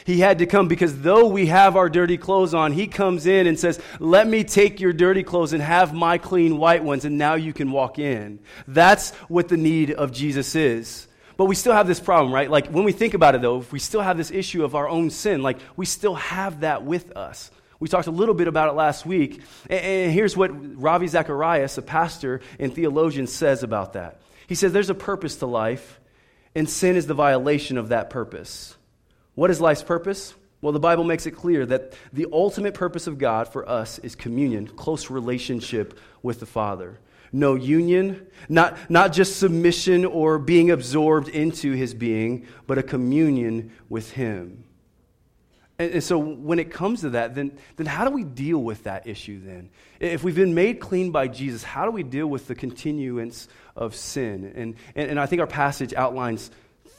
He 0.04 0.20
had 0.20 0.38
to 0.38 0.46
come 0.46 0.68
because 0.68 1.00
though 1.00 1.28
we 1.28 1.46
have 1.46 1.76
our 1.76 1.88
dirty 1.88 2.18
clothes 2.18 2.54
on, 2.54 2.72
he 2.72 2.86
comes 2.86 3.26
in 3.26 3.46
and 3.46 3.58
says, 3.58 3.80
Let 3.98 4.26
me 4.26 4.44
take 4.44 4.80
your 4.80 4.92
dirty 4.92 5.22
clothes 5.22 5.52
and 5.52 5.62
have 5.62 5.94
my 5.94 6.18
clean 6.18 6.58
white 6.58 6.84
ones, 6.84 7.04
and 7.04 7.18
now 7.18 7.34
you 7.34 7.52
can 7.52 7.70
walk 7.70 7.98
in. 7.98 8.40
That's 8.66 9.10
what 9.28 9.48
the 9.48 9.56
need 9.56 9.92
of 9.92 10.12
Jesus 10.12 10.54
is. 10.54 11.08
But 11.36 11.46
we 11.46 11.54
still 11.54 11.72
have 11.72 11.86
this 11.86 12.00
problem, 12.00 12.32
right? 12.32 12.50
Like 12.50 12.68
when 12.68 12.84
we 12.84 12.92
think 12.92 13.14
about 13.14 13.34
it, 13.34 13.42
though, 13.42 13.60
if 13.60 13.72
we 13.72 13.78
still 13.78 14.00
have 14.00 14.16
this 14.16 14.30
issue 14.30 14.64
of 14.64 14.74
our 14.74 14.88
own 14.88 15.10
sin, 15.10 15.42
like 15.42 15.58
we 15.76 15.86
still 15.86 16.14
have 16.14 16.60
that 16.60 16.84
with 16.84 17.16
us. 17.16 17.50
We 17.78 17.88
talked 17.88 18.06
a 18.06 18.10
little 18.12 18.34
bit 18.34 18.48
about 18.48 18.70
it 18.70 18.72
last 18.72 19.04
week. 19.04 19.42
And 19.68 20.10
here's 20.10 20.34
what 20.34 20.50
Ravi 20.80 21.08
Zacharias, 21.08 21.76
a 21.76 21.82
pastor 21.82 22.40
and 22.58 22.74
theologian, 22.74 23.26
says 23.26 23.62
about 23.62 23.92
that. 23.94 24.20
He 24.46 24.54
says 24.54 24.72
there's 24.72 24.88
a 24.88 24.94
purpose 24.94 25.36
to 25.36 25.46
life, 25.46 26.00
and 26.56 26.68
sin 26.68 26.96
is 26.96 27.06
the 27.06 27.14
violation 27.14 27.78
of 27.78 27.90
that 27.90 28.10
purpose. 28.10 28.76
What 29.36 29.50
is 29.50 29.60
life's 29.60 29.84
purpose? 29.84 30.34
Well, 30.60 30.72
the 30.72 30.80
Bible 30.80 31.04
makes 31.04 31.26
it 31.26 31.32
clear 31.32 31.64
that 31.66 31.92
the 32.12 32.26
ultimate 32.32 32.74
purpose 32.74 33.06
of 33.06 33.18
God 33.18 33.46
for 33.46 33.68
us 33.68 34.00
is 34.00 34.16
communion, 34.16 34.66
close 34.66 35.10
relationship 35.10 35.98
with 36.22 36.40
the 36.40 36.46
Father 36.46 36.98
no 37.32 37.54
union, 37.54 38.26
not, 38.48 38.78
not 38.90 39.12
just 39.12 39.38
submission 39.38 40.04
or 40.04 40.38
being 40.38 40.70
absorbed 40.70 41.28
into 41.28 41.72
his 41.72 41.94
being, 41.94 42.46
but 42.66 42.78
a 42.78 42.82
communion 42.82 43.72
with 43.88 44.10
him. 44.12 44.64
And, 45.78 45.92
and, 45.92 46.04
so 46.04 46.18
when 46.18 46.58
it 46.58 46.70
comes 46.70 47.02
to 47.02 47.10
that, 47.10 47.34
then, 47.34 47.58
then 47.76 47.86
how 47.86 48.04
do 48.04 48.10
we 48.10 48.24
deal 48.24 48.58
with 48.58 48.84
that 48.84 49.06
issue 49.06 49.40
then? 49.44 49.68
If 50.00 50.24
we've 50.24 50.34
been 50.34 50.54
made 50.54 50.80
clean 50.80 51.10
by 51.10 51.28
Jesus, 51.28 51.62
how 51.62 51.84
do 51.84 51.90
we 51.90 52.02
deal 52.02 52.26
with 52.26 52.48
the 52.48 52.54
continuance 52.54 53.48
of 53.76 53.94
sin? 53.94 54.52
And, 54.56 54.74
and, 54.94 55.10
and 55.10 55.20
I 55.20 55.26
think 55.26 55.40
our 55.40 55.46
passage 55.46 55.94
outlines 55.94 56.50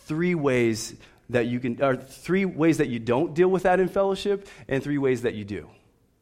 three 0.06 0.36
ways 0.36 0.96
that 1.30 1.48
you 1.48 1.60
can, 1.60 1.82
or 1.82 1.96
three 1.96 2.46
ways 2.46 2.78
that 2.78 2.88
you 2.88 3.00
don't 3.00 3.34
deal 3.34 3.50
with 3.50 3.64
that 3.64 3.80
in 3.80 3.90
fellowship, 3.90 4.48
and 4.68 4.82
three 4.82 4.98
ways 4.98 5.24
that 5.24 5.34
you 5.34 5.44
do. 5.44 5.70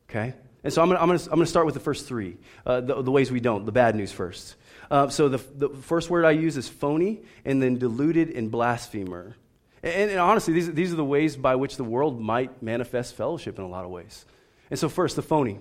Okay? 0.09 0.33
And 0.63 0.73
so 0.73 0.81
I'm 0.81 0.89
going 0.89 1.19
to 1.19 1.45
start 1.45 1.67
with 1.67 1.75
the 1.75 1.79
first 1.79 2.07
three, 2.07 2.37
uh, 2.65 2.81
the, 2.81 3.03
the, 3.03 3.11
ways 3.11 3.31
we 3.31 3.39
don't, 3.39 3.65
the 3.65 3.71
bad 3.71 3.95
news 3.95 4.11
first. 4.11 4.55
Uh, 4.89 5.09
so 5.09 5.29
the, 5.29 5.37
the 5.37 5.69
first 5.69 6.09
word 6.09 6.25
I 6.25 6.31
use 6.31 6.57
is 6.57 6.67
phony, 6.67 7.21
and 7.45 7.61
then 7.61 7.77
deluded 7.77 8.31
and 8.31 8.49
blasphemer. 8.49 9.35
And, 9.83 10.09
and, 10.09 10.19
honestly, 10.19 10.55
these, 10.55 10.73
these 10.73 10.91
are 10.91 10.95
the 10.95 11.05
ways 11.05 11.35
by 11.37 11.55
which 11.55 11.77
the 11.77 11.83
world 11.83 12.19
might 12.19 12.63
manifest 12.63 13.13
fellowship 13.13 13.59
in 13.59 13.63
a 13.63 13.67
lot 13.67 13.85
of 13.85 13.91
ways. 13.91 14.25
And 14.71 14.79
so, 14.79 14.89
first, 14.89 15.15
the 15.15 15.21
phony. 15.21 15.59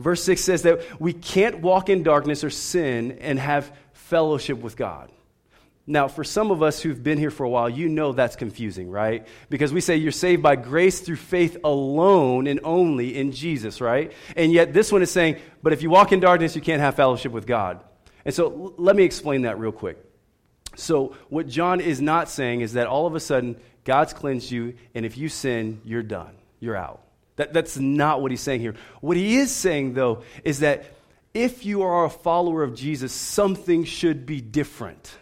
Verse 0.00 0.24
6 0.24 0.42
says 0.42 0.62
that 0.62 1.00
we 1.00 1.12
can't 1.12 1.60
walk 1.60 1.88
in 1.88 2.02
darkness 2.02 2.42
or 2.42 2.50
sin 2.50 3.18
and 3.20 3.38
have 3.38 3.70
fellowship 4.10 4.58
with 4.58 4.76
God. 4.76 5.10
Now, 5.86 6.06
for 6.06 6.22
some 6.22 6.50
of 6.50 6.62
us 6.62 6.80
who've 6.80 7.02
been 7.02 7.18
here 7.18 7.30
for 7.30 7.44
a 7.44 7.48
while, 7.48 7.68
you 7.68 7.88
know 7.88 8.12
that's 8.12 8.36
confusing, 8.36 8.90
right? 8.90 9.26
Because 9.48 9.72
we 9.72 9.80
say 9.80 9.96
you're 9.96 10.12
saved 10.12 10.42
by 10.42 10.54
grace 10.56 11.00
through 11.00 11.16
faith 11.16 11.56
alone 11.64 12.46
and 12.46 12.60
only 12.62 13.16
in 13.16 13.32
Jesus, 13.32 13.80
right? 13.80 14.12
And 14.36 14.52
yet 14.52 14.72
this 14.72 14.92
one 14.92 15.02
is 15.02 15.10
saying, 15.10 15.38
but 15.62 15.72
if 15.72 15.82
you 15.82 15.90
walk 15.90 16.12
in 16.12 16.20
darkness, 16.20 16.54
you 16.54 16.62
can't 16.62 16.80
have 16.80 16.94
fellowship 16.94 17.32
with 17.32 17.46
God. 17.46 17.82
And 18.24 18.34
so 18.34 18.46
l- 18.46 18.74
let 18.76 18.94
me 18.94 19.04
explain 19.04 19.42
that 19.42 19.58
real 19.58 19.72
quick. 19.72 19.98
So, 20.76 21.16
what 21.28 21.48
John 21.48 21.80
is 21.80 22.00
not 22.00 22.28
saying 22.28 22.60
is 22.60 22.74
that 22.74 22.86
all 22.86 23.06
of 23.06 23.16
a 23.16 23.20
sudden 23.20 23.56
God's 23.84 24.12
cleansed 24.12 24.50
you, 24.50 24.74
and 24.94 25.04
if 25.04 25.18
you 25.18 25.28
sin, 25.28 25.80
you're 25.84 26.02
done. 26.04 26.34
You're 26.60 26.76
out. 26.76 27.02
That, 27.36 27.52
that's 27.52 27.78
not 27.78 28.22
what 28.22 28.30
he's 28.30 28.40
saying 28.40 28.60
here. 28.60 28.74
What 29.00 29.16
he 29.16 29.38
is 29.38 29.50
saying, 29.50 29.94
though, 29.94 30.22
is 30.44 30.60
that 30.60 30.84
if 31.34 31.64
you 31.64 31.82
are 31.82 32.04
a 32.04 32.10
follower 32.10 32.62
of 32.62 32.74
Jesus, 32.74 33.12
something 33.12 33.84
should 33.84 34.26
be 34.26 34.40
different. 34.40 35.16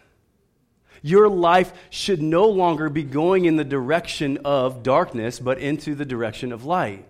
Your 1.03 1.29
life 1.29 1.73
should 1.90 2.23
no 2.23 2.49
longer 2.49 2.88
be 2.88 3.05
going 3.05 3.44
in 3.44 3.57
the 3.57 3.64
direction 3.64 4.38
of 4.44 4.83
darkness, 4.83 5.38
but 5.38 5.59
into 5.59 5.94
the 5.94 6.05
direction 6.05 6.53
of 6.53 6.64
light. 6.64 7.05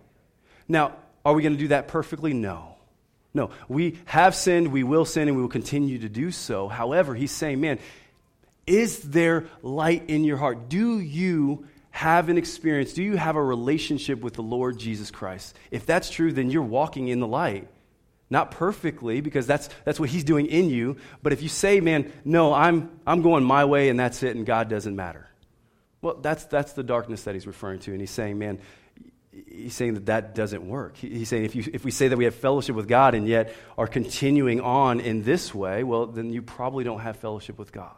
Now, 0.67 0.95
are 1.25 1.33
we 1.33 1.43
going 1.43 1.55
to 1.55 1.59
do 1.59 1.69
that 1.69 1.89
perfectly? 1.89 2.35
No. 2.35 2.77
No. 3.33 3.51
We 3.69 3.99
have 4.07 4.35
sinned, 4.35 4.73
we 4.73 4.83
will 4.83 5.05
sin, 5.05 5.29
and 5.29 5.37
we 5.37 5.43
will 5.43 5.49
continue 5.49 5.99
to 6.01 6.09
do 6.09 6.31
so. 6.31 6.69
However, 6.69 7.15
he's 7.15 7.33
saying, 7.33 7.61
man, 7.61 7.79
is 8.67 9.01
there 9.01 9.47
light 9.63 10.11
in 10.11 10.25
your 10.25 10.37
heart? 10.37 10.69
Do 10.69 10.99
you 10.99 11.67
have 11.91 12.29
an 12.29 12.37
experience? 12.37 12.93
Do 12.93 13.03
you 13.03 13.17
have 13.17 13.37
a 13.37 13.43
relationship 13.43 14.21
with 14.21 14.35
the 14.35 14.43
Lord 14.43 14.79
Jesus 14.79 15.11
Christ? 15.11 15.57
If 15.71 15.87
that's 15.87 16.11
true, 16.11 16.33
then 16.33 16.51
you're 16.51 16.63
walking 16.63 17.09
in 17.09 17.21
the 17.21 17.27
light. 17.27 17.69
Not 18.31 18.51
perfectly, 18.51 19.21
because 19.21 19.47
that's, 19.47 19.71
that's 19.85 19.99
what 19.99 20.11
he's 20.11 20.25
doing 20.25 20.47
in 20.47 20.69
you. 20.69 20.97
But 21.23 21.33
if 21.33 21.43
you 21.43 21.49
say, 21.49 21.81
man, 21.81 22.13
no, 22.25 22.53
I'm, 22.53 22.91
I'm 23.07 23.23
going 23.23 23.43
my 23.43 23.65
way 23.65 23.89
and 23.89 23.99
that's 23.99 24.23
it, 24.23 24.37
and 24.37 24.45
God 24.45 24.69
doesn't 24.69 24.95
matter. 24.95 25.29
Well, 26.03 26.15
that's, 26.15 26.45
that's 26.45 26.75
the 26.75 26.83
darkness 26.83 27.25
that 27.25 27.35
he's 27.35 27.47
referring 27.47 27.81
to. 27.81 27.93
And 27.93 28.01
he's 28.01 28.11
saying, 28.11 28.39
man, 28.39 28.61
he's 29.33 29.75
saying 29.75 29.95
that 29.95 30.07
that 30.07 30.35
doesn't 30.35 30.67
work. 30.67 30.97
He's 30.97 31.29
saying 31.29 31.45
if, 31.45 31.55
you, 31.55 31.65
if 31.73 31.85
we 31.85 31.91
say 31.91 32.09
that 32.09 32.17
we 32.17 32.25
have 32.25 32.35
fellowship 32.35 32.77
with 32.77 32.87
God 32.87 33.15
and 33.15 33.27
yet 33.27 33.55
are 33.77 33.87
continuing 33.87 34.61
on 34.61 35.01
in 35.01 35.23
this 35.23 35.55
way, 35.55 35.83
well, 35.83 36.07
then 36.07 36.31
you 36.31 36.43
probably 36.43 36.85
don't 36.85 37.01
have 37.01 37.17
fellowship 37.17 37.59
with 37.59 37.73
God. 37.73 37.97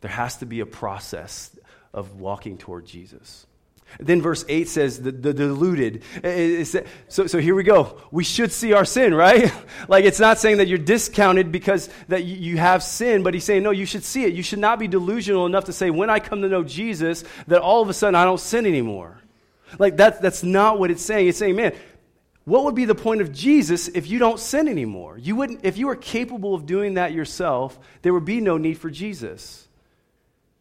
There 0.00 0.10
has 0.10 0.38
to 0.38 0.46
be 0.46 0.60
a 0.60 0.66
process 0.66 1.54
of 1.92 2.20
walking 2.20 2.56
toward 2.56 2.86
Jesus. 2.86 3.46
Then 3.98 4.22
verse 4.22 4.44
8 4.48 4.68
says 4.68 5.00
the, 5.02 5.12
the 5.12 5.34
deluded. 5.34 6.02
So, 7.08 7.26
so 7.26 7.38
here 7.38 7.54
we 7.54 7.64
go. 7.64 8.00
We 8.10 8.24
should 8.24 8.52
see 8.52 8.72
our 8.72 8.84
sin, 8.84 9.14
right? 9.14 9.52
like 9.88 10.04
it's 10.04 10.20
not 10.20 10.38
saying 10.38 10.58
that 10.58 10.68
you're 10.68 10.78
discounted 10.78 11.50
because 11.50 11.88
that 12.08 12.24
you 12.24 12.56
have 12.58 12.82
sin, 12.82 13.22
but 13.22 13.34
he's 13.34 13.44
saying, 13.44 13.62
no, 13.62 13.70
you 13.70 13.86
should 13.86 14.04
see 14.04 14.24
it. 14.24 14.32
You 14.32 14.42
should 14.42 14.58
not 14.58 14.78
be 14.78 14.88
delusional 14.88 15.46
enough 15.46 15.64
to 15.64 15.72
say, 15.72 15.90
when 15.90 16.10
I 16.10 16.20
come 16.20 16.42
to 16.42 16.48
know 16.48 16.62
Jesus, 16.62 17.24
that 17.48 17.60
all 17.60 17.82
of 17.82 17.88
a 17.88 17.94
sudden 17.94 18.14
I 18.14 18.24
don't 18.24 18.40
sin 18.40 18.66
anymore. 18.66 19.20
Like 19.78 19.96
that, 19.98 20.20
that's 20.22 20.42
not 20.42 20.78
what 20.78 20.90
it's 20.90 21.04
saying. 21.04 21.28
It's 21.28 21.38
saying, 21.38 21.56
man, 21.56 21.72
what 22.44 22.64
would 22.64 22.74
be 22.74 22.84
the 22.84 22.94
point 22.94 23.20
of 23.20 23.32
Jesus 23.32 23.88
if 23.88 24.08
you 24.08 24.18
don't 24.18 24.40
sin 24.40 24.66
anymore? 24.66 25.18
You 25.18 25.36
wouldn't, 25.36 25.64
if 25.64 25.78
you 25.78 25.86
were 25.86 25.96
capable 25.96 26.54
of 26.54 26.66
doing 26.66 26.94
that 26.94 27.12
yourself, 27.12 27.78
there 28.02 28.12
would 28.12 28.24
be 28.24 28.40
no 28.40 28.56
need 28.56 28.78
for 28.78 28.90
Jesus. 28.90 29.68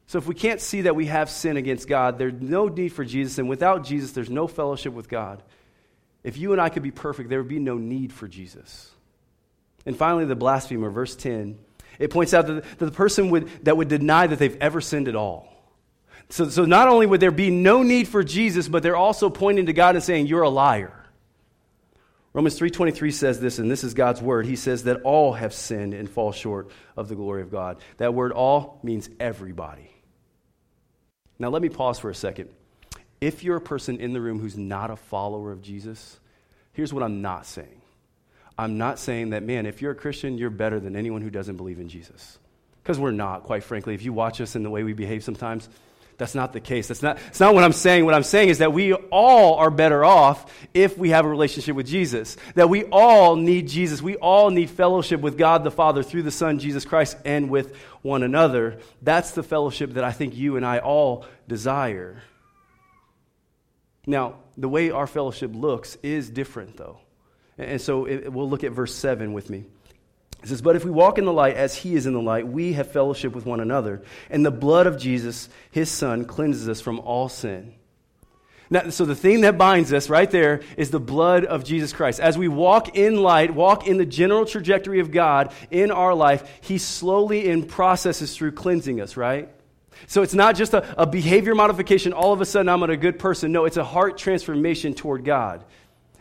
So 0.09 0.17
if 0.17 0.25
we 0.25 0.33
can't 0.33 0.59
see 0.59 0.81
that 0.81 0.95
we 0.95 1.05
have 1.05 1.29
sin 1.29 1.55
against 1.55 1.87
God, 1.87 2.17
there's 2.17 2.33
no 2.33 2.67
need 2.67 2.89
for 2.89 3.05
Jesus. 3.05 3.37
And 3.37 3.47
without 3.47 3.83
Jesus, 3.83 4.11
there's 4.11 4.31
no 4.31 4.47
fellowship 4.47 4.91
with 4.91 5.07
God. 5.07 5.43
If 6.23 6.35
you 6.35 6.51
and 6.51 6.59
I 6.59 6.69
could 6.69 6.81
be 6.81 6.89
perfect, 6.89 7.29
there 7.29 7.37
would 7.37 7.47
be 7.47 7.59
no 7.59 7.77
need 7.77 8.11
for 8.11 8.27
Jesus. 8.27 8.89
And 9.85 9.95
finally, 9.95 10.25
the 10.25 10.35
blasphemer, 10.35 10.89
verse 10.89 11.15
10, 11.15 11.59
it 11.99 12.09
points 12.09 12.33
out 12.33 12.47
that 12.47 12.79
the 12.79 12.89
person 12.89 13.29
would, 13.29 13.49
that 13.65 13.77
would 13.77 13.87
deny 13.87 14.25
that 14.25 14.39
they've 14.39 14.57
ever 14.59 14.81
sinned 14.81 15.07
at 15.09 15.15
all. 15.15 15.47
So, 16.29 16.49
so 16.49 16.65
not 16.65 16.87
only 16.87 17.05
would 17.05 17.19
there 17.19 17.29
be 17.29 17.51
no 17.51 17.83
need 17.83 18.07
for 18.07 18.23
Jesus, 18.23 18.67
but 18.67 18.81
they're 18.81 18.97
also 18.97 19.29
pointing 19.29 19.67
to 19.67 19.73
God 19.73 19.93
and 19.93 20.03
saying, 20.03 20.25
You're 20.25 20.41
a 20.41 20.49
liar. 20.49 20.95
Romans 22.33 22.59
3:23 22.59 23.13
says 23.13 23.39
this 23.39 23.59
and 23.59 23.69
this 23.69 23.83
is 23.83 23.93
God's 23.93 24.21
word. 24.21 24.47
He 24.47 24.55
says 24.55 24.83
that 24.83 25.01
all 25.01 25.33
have 25.33 25.53
sinned 25.53 25.93
and 25.93 26.09
fall 26.09 26.31
short 26.31 26.71
of 26.97 27.09
the 27.09 27.15
glory 27.15 27.43
of 27.43 27.51
God. 27.51 27.77
That 27.97 28.15
word 28.15 28.31
all 28.31 28.79
means 28.81 29.07
everybody. 29.19 29.91
Now, 31.39 31.49
let 31.49 31.61
me 31.61 31.69
pause 31.69 31.97
for 31.97 32.09
a 32.09 32.15
second. 32.15 32.49
If 33.21 33.43
you're 33.43 33.55
a 33.55 33.61
person 33.61 33.99
in 33.99 34.13
the 34.13 34.21
room 34.21 34.39
who's 34.39 34.57
not 34.57 34.91
a 34.91 34.95
follower 34.95 35.51
of 35.51 35.61
Jesus, 35.61 36.19
here's 36.73 36.93
what 36.93 37.01
I'm 37.01 37.21
not 37.21 37.45
saying. 37.45 37.81
I'm 38.57 38.77
not 38.77 38.99
saying 38.99 39.29
that, 39.29 39.43
man, 39.43 39.65
if 39.65 39.81
you're 39.81 39.93
a 39.93 39.95
Christian, 39.95 40.37
you're 40.37 40.49
better 40.49 40.79
than 40.79 40.95
anyone 40.95 41.21
who 41.21 41.29
doesn't 41.29 41.55
believe 41.55 41.79
in 41.79 41.87
Jesus. 41.87 42.37
Because 42.83 42.99
we're 42.99 43.11
not, 43.11 43.43
quite 43.43 43.63
frankly. 43.63 43.93
If 43.93 44.03
you 44.03 44.11
watch 44.11 44.41
us 44.41 44.55
in 44.55 44.63
the 44.63 44.69
way 44.69 44.83
we 44.83 44.93
behave 44.93 45.23
sometimes, 45.23 45.69
that's 46.19 46.35
not 46.35 46.51
the 46.51 46.59
case. 46.59 46.89
That's 46.89 47.01
not, 47.01 47.17
that's 47.17 47.39
not 47.39 47.55
what 47.55 47.63
I'm 47.63 47.71
saying. 47.71 48.03
What 48.03 48.13
I'm 48.13 48.23
saying 48.23 48.49
is 48.49 48.57
that 48.57 48.73
we 48.73 48.93
all 48.93 49.55
are 49.55 49.71
better 49.71 50.03
off 50.03 50.53
if 50.73 50.97
we 50.97 51.11
have 51.11 51.25
a 51.25 51.29
relationship 51.29 51.77
with 51.77 51.87
Jesus. 51.87 52.35
That 52.55 52.69
we 52.69 52.83
all 52.83 53.37
need 53.37 53.69
Jesus. 53.69 54.01
We 54.01 54.17
all 54.17 54.49
need 54.49 54.69
fellowship 54.69 55.21
with 55.21 55.37
God 55.37 55.63
the 55.63 55.71
Father 55.71 56.03
through 56.03 56.23
the 56.23 56.31
Son, 56.31 56.59
Jesus 56.59 56.83
Christ, 56.83 57.17
and 57.23 57.49
with 57.49 57.73
one 58.01 58.21
another. 58.21 58.79
That's 59.01 59.31
the 59.31 59.43
fellowship 59.43 59.93
that 59.93 60.03
I 60.03 60.11
think 60.11 60.35
you 60.35 60.57
and 60.57 60.65
I 60.65 60.79
all 60.79 61.25
desire. 61.47 62.21
Now, 64.05 64.35
the 64.57 64.67
way 64.67 64.91
our 64.91 65.07
fellowship 65.07 65.51
looks 65.53 65.97
is 66.03 66.29
different, 66.29 66.75
though. 66.75 66.99
And 67.57 67.79
so 67.79 68.05
it, 68.05 68.31
we'll 68.31 68.49
look 68.49 68.65
at 68.65 68.73
verse 68.73 68.93
7 68.93 69.31
with 69.31 69.49
me. 69.49 69.65
It 70.41 70.49
says, 70.49 70.61
But 70.61 70.75
if 70.75 70.85
we 70.85 70.91
walk 70.91 71.17
in 71.17 71.25
the 71.25 71.33
light 71.33 71.55
as 71.55 71.75
he 71.75 71.95
is 71.95 72.05
in 72.05 72.13
the 72.13 72.21
light, 72.21 72.47
we 72.47 72.73
have 72.73 72.91
fellowship 72.91 73.33
with 73.33 73.45
one 73.45 73.59
another. 73.59 74.01
And 74.29 74.45
the 74.45 74.51
blood 74.51 74.87
of 74.87 74.97
Jesus, 74.97 75.49
his 75.71 75.89
son, 75.89 76.25
cleanses 76.25 76.69
us 76.69 76.81
from 76.81 76.99
all 76.99 77.29
sin. 77.29 77.73
Now, 78.71 78.89
so 78.91 79.03
the 79.03 79.15
thing 79.15 79.41
that 79.41 79.57
binds 79.57 79.91
us 79.91 80.09
right 80.09 80.29
there 80.29 80.61
is 80.77 80.91
the 80.91 80.99
blood 80.99 81.43
of 81.43 81.63
Jesus 81.63 81.91
Christ. 81.91 82.19
As 82.19 82.37
we 82.37 82.47
walk 82.47 82.95
in 82.95 83.23
light, 83.23 83.53
walk 83.53 83.87
in 83.87 83.97
the 83.97 84.05
general 84.05 84.45
trajectory 84.45 84.99
of 84.99 85.11
God 85.11 85.51
in 85.71 85.89
our 85.89 86.13
life, 86.13 86.59
he 86.61 86.77
slowly 86.77 87.49
and 87.49 87.67
processes 87.67 88.35
through 88.35 88.51
cleansing 88.51 89.01
us, 89.01 89.17
right? 89.17 89.49
So 90.07 90.21
it's 90.21 90.35
not 90.35 90.55
just 90.55 90.73
a, 90.75 91.01
a 91.01 91.07
behavior 91.07 91.55
modification, 91.55 92.13
all 92.13 92.31
of 92.31 92.41
a 92.41 92.45
sudden 92.45 92.69
I'm 92.69 92.83
a 92.83 92.95
good 92.95 93.17
person. 93.17 93.51
No, 93.51 93.65
it's 93.65 93.77
a 93.77 93.83
heart 93.83 94.17
transformation 94.17 94.93
toward 94.93 95.25
God. 95.25 95.65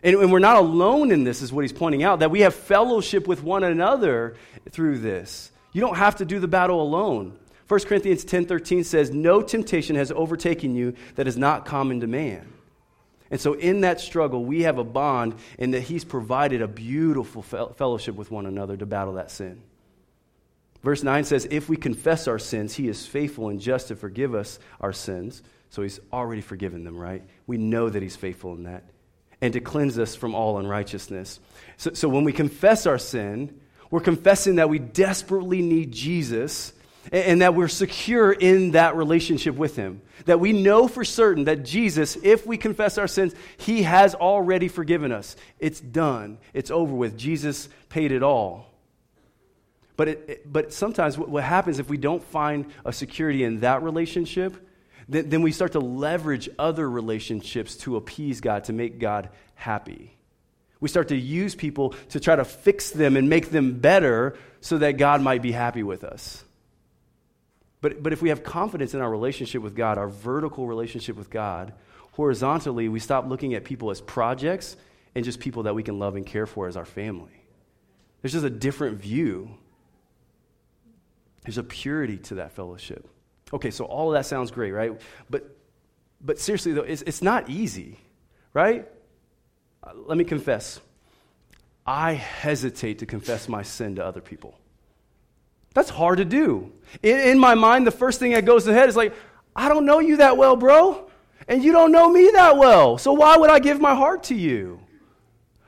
And, 0.03 0.17
and 0.17 0.33
we're 0.33 0.39
not 0.39 0.57
alone 0.57 1.11
in 1.11 1.25
this, 1.25 1.43
is 1.43 1.53
what 1.53 1.63
he's 1.63 1.73
pointing 1.73 2.03
out, 2.03 2.21
that 2.21 2.31
we 2.31 2.41
have 2.41 2.55
fellowship 2.55 3.27
with 3.27 3.43
one 3.43 3.65
another 3.65 4.37
through 4.71 4.99
this. 4.99 5.51
You 5.73 5.81
don't 5.81 5.97
have 5.97 6.17
to 6.17 6.25
do 6.25 6.39
the 6.39 6.49
battle 6.49 6.81
alone. 6.81 7.39
1 7.67 7.81
Corinthians 7.81 8.25
10:13 8.25 8.85
says, 8.85 9.11
"No 9.11 9.43
temptation 9.43 9.97
has 9.97 10.11
overtaken 10.13 10.75
you 10.75 10.95
that 11.17 11.29
is 11.29 11.37
not 11.37 11.67
common 11.67 12.01
to 12.01 12.07
man." 12.07 12.49
And 13.31 13.41
so 13.41 13.53
in 13.53 13.83
that 13.83 14.01
struggle, 14.01 14.45
we 14.45 14.63
have 14.63 14.79
a 14.79 14.85
bond 14.85 15.35
in 15.59 15.73
that 15.73 15.83
he's 15.83 16.05
provided 16.05 16.63
a 16.63 16.69
beautiful 16.69 17.43
fellowship 17.43 18.15
with 18.15 18.31
one 18.31 18.47
another 18.47 18.77
to 18.77 18.87
battle 18.87 19.15
that 19.15 19.31
sin. 19.31 19.61
Verse 20.83 21.03
9 21.03 21.25
says, 21.25 21.47
If 21.51 21.69
we 21.69 21.77
confess 21.77 22.27
our 22.27 22.39
sins, 22.39 22.75
he 22.75 22.89
is 22.89 23.07
faithful 23.07 23.51
and 23.51 23.61
just 23.61 23.89
to 23.89 23.97
forgive 23.97 24.35
us 24.35 24.59
our 24.81 24.95
sins. 24.95 25.43
So 25.69 25.83
he's 25.83 26.01
already 26.11 26.41
forgiven 26.41 26.85
them, 26.85 26.97
right? 26.97 27.23
We 27.47 27.59
know 27.59 27.91
that 27.91 28.03
he's 28.03 28.17
faithful 28.17 28.55
in 28.55 28.63
that 28.63 28.85
and 29.41 29.53
to 29.53 29.61
cleanse 29.61 29.99
us 29.99 30.15
from 30.15 30.35
all 30.35 30.59
unrighteousness. 30.59 31.41
So, 31.77 31.93
so 31.95 32.09
when 32.09 32.25
we 32.25 32.33
confess 32.33 32.87
our 32.87 32.99
sin, 32.99 33.61
we're 33.91 34.01
confessing 34.01 34.57
that 34.57 34.69
we 34.69 34.79
desperately 34.79 35.63
need 35.63 35.93
Jesus 35.93 36.73
and, 37.13 37.25
and 37.25 37.43
that 37.43 37.55
we're 37.55 37.69
secure 37.69 38.33
in 38.33 38.73
that 38.73 38.97
relationship 38.97 39.55
with 39.55 39.77
Him. 39.77 40.03
That 40.27 40.41
we 40.41 40.53
know 40.53 40.89
for 40.89 41.05
certain 41.05 41.45
that 41.45 41.65
Jesus, 41.65 42.17
if 42.23 42.47
we 42.47 42.57
confess 42.57 42.99
our 42.99 43.09
sins, 43.09 43.35
He 43.57 43.83
has 43.83 44.15
already 44.15 44.69
forgiven 44.69 45.13
us. 45.13 45.37
It's 45.59 45.81
done, 45.81 46.39
it's 46.53 46.71
over 46.71 46.95
with. 46.95 47.17
Jesus 47.17 47.69
paid 47.89 48.13
it 48.13 48.23
all. 48.23 48.67
But, 49.97 50.09
it, 50.09 50.53
but 50.53 50.73
sometimes 50.73 51.19
what 51.19 51.43
happens 51.43 51.81
if 51.81 51.89
we 51.89 51.97
don't 51.97 52.23
find 52.23 52.67
a 52.85 52.93
security 52.93 53.43
in 53.43 53.61
that 53.61 53.83
relationship, 53.83 54.68
then, 55.09 55.31
then 55.31 55.43
we 55.43 55.53
start 55.53 55.73
to 55.73 55.81
leverage 55.81 56.49
other 56.59 56.89
relationships 56.89 57.77
to 57.79 57.97
appease 57.97 58.41
God, 58.41 58.65
to 58.65 58.73
make 58.73 58.99
God 58.99 59.31
happy. 59.55 60.15
We 60.81 60.89
start 60.89 61.09
to 61.09 61.17
use 61.17 61.55
people 61.55 61.95
to 62.11 62.21
try 62.21 62.37
to 62.37 62.45
fix 62.45 62.91
them 62.91 63.17
and 63.17 63.29
make 63.29 63.51
them 63.51 63.81
better 63.81 64.37
so 64.61 64.79
that 64.79 64.93
God 64.93 65.23
might 65.23 65.43
be 65.43 65.53
happy 65.53 65.83
with 65.83 66.05
us. 66.05 66.45
But, 67.81 68.03
but 68.03 68.13
if 68.13 68.21
we 68.23 68.29
have 68.29 68.43
confidence 68.43 68.95
in 68.95 69.01
our 69.01 69.11
relationship 69.11 69.63
with 69.63 69.75
God, 69.75 69.99
our 69.99 70.09
vertical 70.09 70.67
relationship 70.67 71.17
with 71.17 71.31
God, 71.31 71.73
horizontally, 72.13 72.89
we 72.89 73.01
stop 73.01 73.27
looking 73.27 73.55
at 73.55 73.65
people 73.65 73.91
as 73.91 74.01
projects 74.01 74.77
and 75.15 75.25
just 75.25 75.41
people 75.41 75.65
that 75.65 75.75
we 75.75 75.83
can 75.83 75.99
love 75.99 76.17
and 76.17 76.27
care 76.27 76.47
for 76.47 76.69
as 76.69 76.77
our 76.77 76.85
family. 76.85 77.45
There's 78.21 78.33
just 78.33 78.45
a 78.45 78.51
different 78.51 79.01
view. 79.01 79.51
There's 81.45 81.59
a 81.59 81.63
purity 81.63 82.19
to 82.19 82.37
that 82.37 82.53
fellowship. 82.53 83.09
Okay, 83.53 83.71
so 83.71 83.85
all 83.85 84.09
of 84.09 84.15
that 84.15 84.27
sounds 84.27 84.51
great, 84.51 84.73
right? 84.73 85.01
But, 85.31 85.57
but 86.21 86.39
seriously, 86.39 86.73
though, 86.73 86.83
it's, 86.83 87.03
it's 87.03 87.23
not 87.23 87.49
easy, 87.49 87.99
right? 88.53 88.87
Uh, 89.83 89.93
let 89.95 90.19
me 90.19 90.25
confess. 90.25 90.81
I 91.87 92.13
hesitate 92.13 92.99
to 92.99 93.07
confess 93.07 93.49
my 93.49 93.63
sin 93.63 93.97
to 93.97 94.05
other 94.05 94.21
people. 94.21 94.59
That's 95.75 95.91
hard 95.91 96.19
to 96.19 96.25
do. 96.25 96.73
In, 97.03 97.19
in 97.21 97.39
my 97.39 97.55
mind, 97.55 97.87
the 97.87 97.93
first 97.93 98.19
thing 98.19 98.33
that 98.33 98.45
goes 98.45 98.65
to 98.65 98.71
the 98.71 98.75
head 98.75 98.89
is 98.89 98.97
like, 98.97 99.15
I 99.57 99.69
don't 99.69 99.87
know 99.87 99.99
you 99.99 100.19
that 100.19 100.37
well, 100.37 100.57
bro. 100.57 101.09
And 101.47 101.65
you 101.65 101.73
don't 101.73 101.93
know 101.93 102.11
me 102.11 102.31
that 102.35 102.59
well. 102.59 102.99
So 102.99 103.13
why 103.15 103.37
would 103.37 103.49
I 103.49 103.59
give 103.59 103.81
my 103.81 103.95
heart 103.95 104.25
to 104.25 104.35
you? 104.35 104.81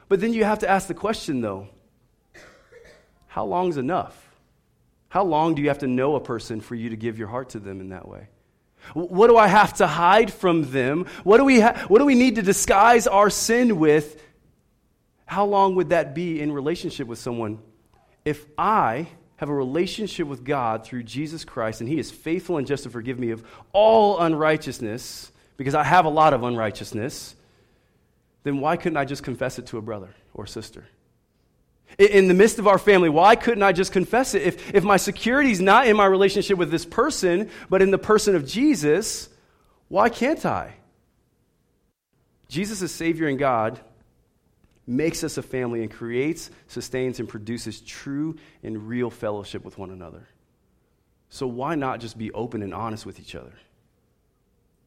But 0.09 0.21
then 0.21 0.35
you 0.35 0.45
have 0.45 0.59
to 0.59 0.69
ask 0.69 0.89
the 0.89 0.95
question, 0.95 1.41
though 1.41 1.69
how 3.31 3.45
long 3.45 3.69
is 3.69 3.77
enough? 3.77 4.30
How 5.11 5.25
long 5.25 5.55
do 5.55 5.61
you 5.61 5.69
have 5.69 5.81
to 5.81 5.89
know 5.89 6.15
a 6.15 6.21
person 6.21 6.61
for 6.61 6.77
you 6.77 6.91
to 6.91 6.97
give 6.97 7.19
your 7.19 7.29
heart 7.29 7.51
to 7.51 7.59
them 7.59 7.81
in 7.81 7.91
that 7.91 8.09
way? 8.09 8.29
What 8.95 9.27
do 9.27 9.37
I 9.37 9.49
have 9.49 9.75
to 9.75 9.87
hide 9.87 10.33
from 10.33 10.71
them? 10.71 11.07
What 11.25 11.39
do 11.39 11.45
we, 11.45 11.61
ha- 11.61 11.85
what 11.89 11.99
do 11.99 12.07
we 12.07 12.15
need 12.15 12.37
to 12.37 12.43
disguise 12.43 13.07
our 13.07 13.29
sin 13.29 13.79
with? 13.79 14.23
How 15.27 15.45
long 15.45 15.75
would 15.75 15.91
that 15.91 16.15
be 16.15 16.41
in 16.41 16.53
relationship 16.53 17.09
with 17.09 17.19
someone? 17.19 17.59
If 18.25 18.47
I 18.57 19.09
have 19.37 19.49
a 19.49 19.55
relationship 19.55 20.29
with 20.29 20.45
God 20.45 20.85
through 20.85 21.03
Jesus 21.03 21.45
Christ 21.45 21.81
and 21.81 21.89
He 21.89 21.99
is 21.99 22.11
faithful 22.11 22.57
and 22.57 22.67
just 22.67 22.85
to 22.85 22.91
forgive 22.91 23.19
me 23.19 23.31
of 23.31 23.45
all 23.73 24.21
unrighteousness, 24.21 25.33
because 25.57 25.75
I 25.75 25.83
have 25.83 26.05
a 26.05 26.09
lot 26.09 26.35
of 26.35 26.45
unrighteousness, 26.45 27.35
then 28.45 28.61
why 28.61 28.77
couldn't 28.77 28.97
I 28.97 29.05
just 29.05 29.25
confess 29.25 29.59
it 29.59 29.67
to 29.67 29.79
a 29.79 29.83
brother 29.83 30.11
or 30.35 30.47
sister? 30.47 30.87
In 31.99 32.29
the 32.29 32.35
midst 32.35 32.59
of 32.59 32.67
our 32.67 32.79
family. 32.79 33.09
Why 33.09 33.37
couldn't 33.37 33.63
I 33.63 33.73
just 33.73 33.93
confess 33.93 34.35
it? 34.35 34.43
If, 34.43 34.75
if 34.75 34.85
my 34.85 34.97
security 34.97 35.51
is 35.51 35.61
not 35.61 35.87
in 35.87 35.97
my 35.97 36.07
relationship 36.07 36.59
with 36.59 36.71
this 36.71 36.85
person, 36.85 37.51
but 37.69 37.83
in 37.83 37.91
the 37.91 37.99
person 37.99 38.37
of 38.37 38.47
Jesus, 38.47 39.29
why 39.89 40.09
can't 40.09 40.45
I? 40.47 40.75
Jesus, 42.49 42.83
as 42.83 42.93
Savior 42.93 43.29
and 43.29 43.39
God, 43.39 43.81
makes 44.87 45.23
us 45.23 45.39
a 45.39 45.43
family 45.43 45.83
and 45.83 45.91
creates, 45.91 46.51
sustains, 46.67 47.21
and 47.21 47.29
produces 47.29 47.81
true 47.81 48.37
and 48.63 48.89
real 48.89 49.11
fellowship 49.11 49.65
with 49.65 49.79
one 49.79 49.91
another. 49.91 50.27
So 51.29 51.47
why 51.47 51.77
not 51.77 52.01
just 52.01 52.19
be 52.19 52.33
open 52.33 52.63
and 52.63 52.75
honest 52.75 53.07
with 53.07 53.21
each 53.21 53.37
other? 53.37 53.53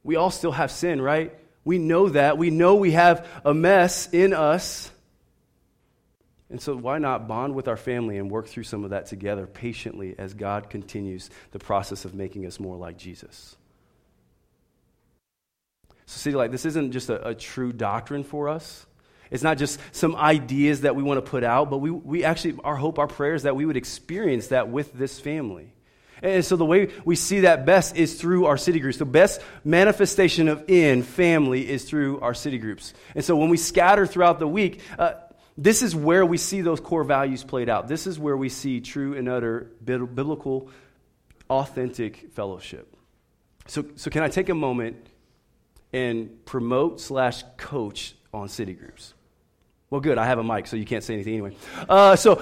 We 0.03 0.17
all 0.17 0.29
still 0.29 0.51
have 0.51 0.71
sin, 0.71 1.01
right? 1.01 1.33
We 1.63 1.77
know 1.77 2.09
that. 2.09 2.37
We 2.37 2.49
know 2.49 2.75
we 2.75 2.91
have 2.91 3.25
a 3.45 3.53
mess 3.53 4.09
in 4.11 4.33
us. 4.33 4.91
And 6.53 6.61
so, 6.61 6.75
why 6.75 6.99
not 6.99 7.27
bond 7.27 7.55
with 7.55 7.67
our 7.67 7.75
family 7.75 8.19
and 8.19 8.29
work 8.29 8.45
through 8.45 8.65
some 8.65 8.83
of 8.83 8.91
that 8.91 9.07
together 9.07 9.47
patiently 9.47 10.13
as 10.19 10.35
God 10.35 10.69
continues 10.69 11.31
the 11.49 11.57
process 11.57 12.05
of 12.05 12.13
making 12.13 12.45
us 12.45 12.59
more 12.59 12.77
like 12.77 12.95
Jesus? 12.95 13.55
So, 16.05 16.19
City 16.19 16.35
Light, 16.35 16.51
this 16.51 16.67
isn't 16.67 16.91
just 16.91 17.09
a, 17.09 17.29
a 17.29 17.33
true 17.33 17.73
doctrine 17.73 18.23
for 18.23 18.49
us. 18.49 18.85
It's 19.31 19.41
not 19.41 19.57
just 19.57 19.79
some 19.93 20.15
ideas 20.15 20.81
that 20.81 20.95
we 20.95 21.01
want 21.01 21.17
to 21.25 21.27
put 21.27 21.43
out, 21.43 21.71
but 21.71 21.79
we, 21.79 21.89
we 21.89 22.23
actually, 22.23 22.59
our 22.63 22.75
hope, 22.75 22.99
our 22.99 23.07
prayer 23.07 23.33
is 23.33 23.43
that 23.43 23.55
we 23.55 23.65
would 23.65 23.75
experience 23.75 24.49
that 24.49 24.69
with 24.69 24.93
this 24.93 25.19
family. 25.19 25.73
And 26.21 26.45
so 26.45 26.55
the 26.55 26.65
way 26.65 26.89
we 27.03 27.15
see 27.15 27.39
that 27.39 27.65
best 27.65 27.95
is 27.95 28.21
through 28.21 28.45
our 28.45 28.57
city 28.57 28.79
groups. 28.79 28.97
The 28.97 29.05
best 29.05 29.41
manifestation 29.63 30.49
of 30.49 30.69
in 30.69 31.01
family 31.01 31.67
is 31.67 31.83
through 31.85 32.19
our 32.19 32.35
city 32.35 32.59
groups. 32.59 32.93
And 33.15 33.25
so 33.25 33.35
when 33.35 33.49
we 33.49 33.57
scatter 33.57 34.05
throughout 34.05 34.37
the 34.37 34.47
week, 34.47 34.81
uh, 34.99 35.13
this 35.57 35.81
is 35.81 35.95
where 35.95 36.25
we 36.25 36.37
see 36.37 36.61
those 36.61 36.79
core 36.79 37.03
values 37.03 37.43
played 37.43 37.69
out. 37.69 37.87
This 37.87 38.07
is 38.07 38.17
where 38.17 38.35
we 38.35 38.49
see 38.49 38.81
true 38.81 39.15
and 39.15 39.29
utter 39.29 39.71
biblical, 39.83 40.69
authentic 41.49 42.31
fellowship. 42.33 42.95
So, 43.67 43.85
so 43.95 44.09
can 44.09 44.23
I 44.23 44.29
take 44.29 44.49
a 44.49 44.55
moment 44.55 44.97
and 45.93 46.43
promote 46.45 46.99
slash 46.99 47.43
coach 47.57 48.15
on 48.33 48.49
city 48.49 48.73
groups? 48.73 49.13
Well, 49.89 50.01
good. 50.01 50.17
I 50.17 50.25
have 50.25 50.39
a 50.39 50.43
mic, 50.43 50.65
so 50.65 50.75
you 50.75 50.85
can't 50.85 51.03
say 51.03 51.13
anything 51.13 51.33
anyway. 51.33 51.55
Uh, 51.87 52.15
so 52.15 52.41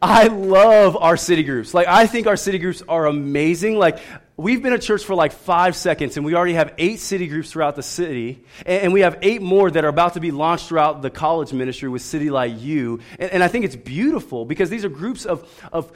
I 0.00 0.28
love 0.28 0.96
our 0.96 1.16
city 1.16 1.42
groups. 1.42 1.74
Like, 1.74 1.88
I 1.88 2.06
think 2.06 2.28
our 2.28 2.36
city 2.36 2.58
groups 2.58 2.80
are 2.88 3.06
amazing. 3.06 3.76
Like, 3.76 3.98
we've 4.42 4.62
been 4.62 4.72
at 4.72 4.82
church 4.82 5.04
for 5.04 5.14
like 5.14 5.32
five 5.32 5.76
seconds, 5.76 6.16
and 6.16 6.26
we 6.26 6.34
already 6.34 6.54
have 6.54 6.74
eight 6.78 6.98
city 6.98 7.28
groups 7.28 7.50
throughout 7.52 7.76
the 7.76 7.82
city. 7.82 8.44
And, 8.66 8.92
we 8.92 9.00
have 9.00 9.18
eight 9.22 9.40
more 9.40 9.70
that 9.70 9.84
are 9.84 9.88
about 9.88 10.14
to 10.14 10.20
be 10.20 10.30
launched 10.30 10.68
throughout 10.68 11.00
the 11.00 11.10
college 11.10 11.52
ministry 11.52 11.88
with 11.88 12.02
City 12.02 12.28
Light 12.28 12.54
U. 12.54 13.00
And, 13.18 13.30
and 13.30 13.42
I 13.42 13.48
think 13.48 13.64
it's 13.64 13.76
beautiful 13.76 14.44
because 14.44 14.68
these 14.68 14.84
are 14.84 14.88
groups 14.88 15.24
of, 15.24 15.48
of 15.72 15.92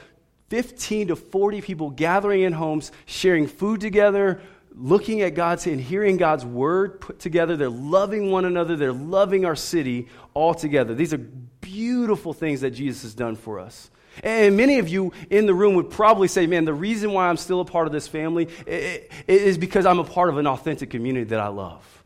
15 0.49 1.09
to 1.09 1.17
40 1.17 1.61
people 1.61 1.91
gathering 1.91 2.43
in 2.43 2.53
homes, 2.53 2.93
sharing 3.05 3.49
food 3.49 3.81
together, 3.81 4.41
looking 4.73 5.23
at 5.23 5.35
God's 5.35 5.67
and 5.67 5.81
hearing 5.81 6.17
God's 6.17 6.45
word 6.45 7.01
put 7.01 7.19
together. 7.19 7.57
They're 7.57 7.69
loving 7.69 8.31
one 8.31 8.45
another. 8.45 8.77
They're 8.77 8.93
loving 8.93 9.45
our 9.45 9.57
city 9.57 10.09
all 10.35 10.55
together. 10.55 10.95
These 10.95 11.13
are 11.13 11.19
beautiful 11.19 12.33
things 12.33 12.61
that 12.61 12.71
Jesus 12.71 13.03
has 13.03 13.15
done 13.15 13.37
for 13.37 13.59
us. 13.59 13.91
And 14.23 14.57
many 14.57 14.79
of 14.79 14.89
you 14.89 15.13
in 15.31 15.47
the 15.47 15.55
room 15.55 15.75
would 15.75 15.91
probably 15.91 16.29
say, 16.29 16.47
man, 16.47 16.65
the 16.65 16.75
reason 16.75 17.13
why 17.13 17.29
I'm 17.29 17.37
still 17.37 17.61
a 17.61 17.65
part 17.65 17.87
of 17.87 17.93
this 17.93 18.09
family 18.09 18.49
is 18.67 19.59
because 19.59 19.87
I'm 19.87 19.99
a 19.99 20.05
part 20.05 20.29
of 20.29 20.39
an 20.39 20.47
authentic 20.47 20.91
community 20.91 21.25
that 21.31 21.41
I 21.41 21.49
love, 21.49 22.05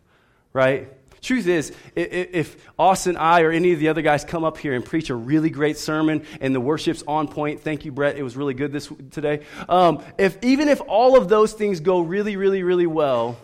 right? 0.53 0.89
Truth 1.21 1.49
is, 1.49 1.73
if 1.95 2.57
Austin, 2.79 3.19
I, 3.19 3.43
or 3.43 3.51
any 3.51 3.73
of 3.73 3.79
the 3.79 3.89
other 3.89 4.01
guys 4.01 4.25
come 4.25 4.43
up 4.43 4.57
here 4.57 4.73
and 4.73 4.83
preach 4.83 5.11
a 5.11 5.15
really 5.15 5.51
great 5.51 5.77
sermon 5.77 6.25
and 6.41 6.55
the 6.55 6.61
worship's 6.61 7.03
on 7.07 7.29
point, 7.29 7.61
thank 7.61 7.85
you, 7.85 7.93
Brett, 7.93 8.17
it 8.17 8.23
was 8.23 8.37
really 8.37 8.55
good 8.55 8.73
this 8.73 8.91
today. 9.11 9.45
Um, 9.69 10.03
if 10.17 10.43
even 10.43 10.69
if 10.69 10.81
all 10.89 11.19
of 11.19 11.29
those 11.29 11.53
things 11.53 11.81
go 11.81 12.01
really, 12.01 12.37
really, 12.37 12.63
really 12.63 12.87
well, 12.87 13.37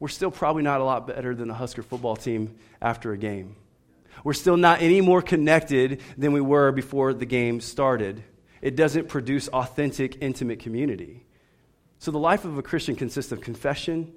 we're 0.00 0.08
still 0.08 0.32
probably 0.32 0.64
not 0.64 0.80
a 0.80 0.84
lot 0.84 1.06
better 1.06 1.32
than 1.34 1.46
the 1.46 1.54
Husker 1.54 1.84
football 1.84 2.16
team 2.16 2.56
after 2.82 3.12
a 3.12 3.16
game. 3.16 3.54
We're 4.24 4.32
still 4.32 4.56
not 4.56 4.82
any 4.82 5.00
more 5.00 5.22
connected 5.22 6.00
than 6.18 6.32
we 6.32 6.40
were 6.40 6.72
before 6.72 7.14
the 7.14 7.26
game 7.26 7.60
started. 7.60 8.24
It 8.60 8.74
doesn't 8.74 9.08
produce 9.08 9.46
authentic, 9.48 10.20
intimate 10.20 10.58
community. 10.58 11.24
So 12.00 12.10
the 12.10 12.18
life 12.18 12.44
of 12.44 12.58
a 12.58 12.62
Christian 12.62 12.96
consists 12.96 13.30
of 13.30 13.40
confession 13.40 14.12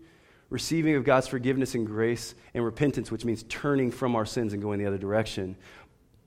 receiving 0.49 0.95
of 0.95 1.03
God's 1.03 1.27
forgiveness 1.27 1.75
and 1.75 1.85
grace, 1.85 2.35
and 2.53 2.63
repentance, 2.63 3.11
which 3.11 3.25
means 3.25 3.43
turning 3.43 3.91
from 3.91 4.15
our 4.15 4.25
sins 4.25 4.53
and 4.53 4.61
going 4.61 4.79
the 4.79 4.85
other 4.85 4.97
direction. 4.97 5.57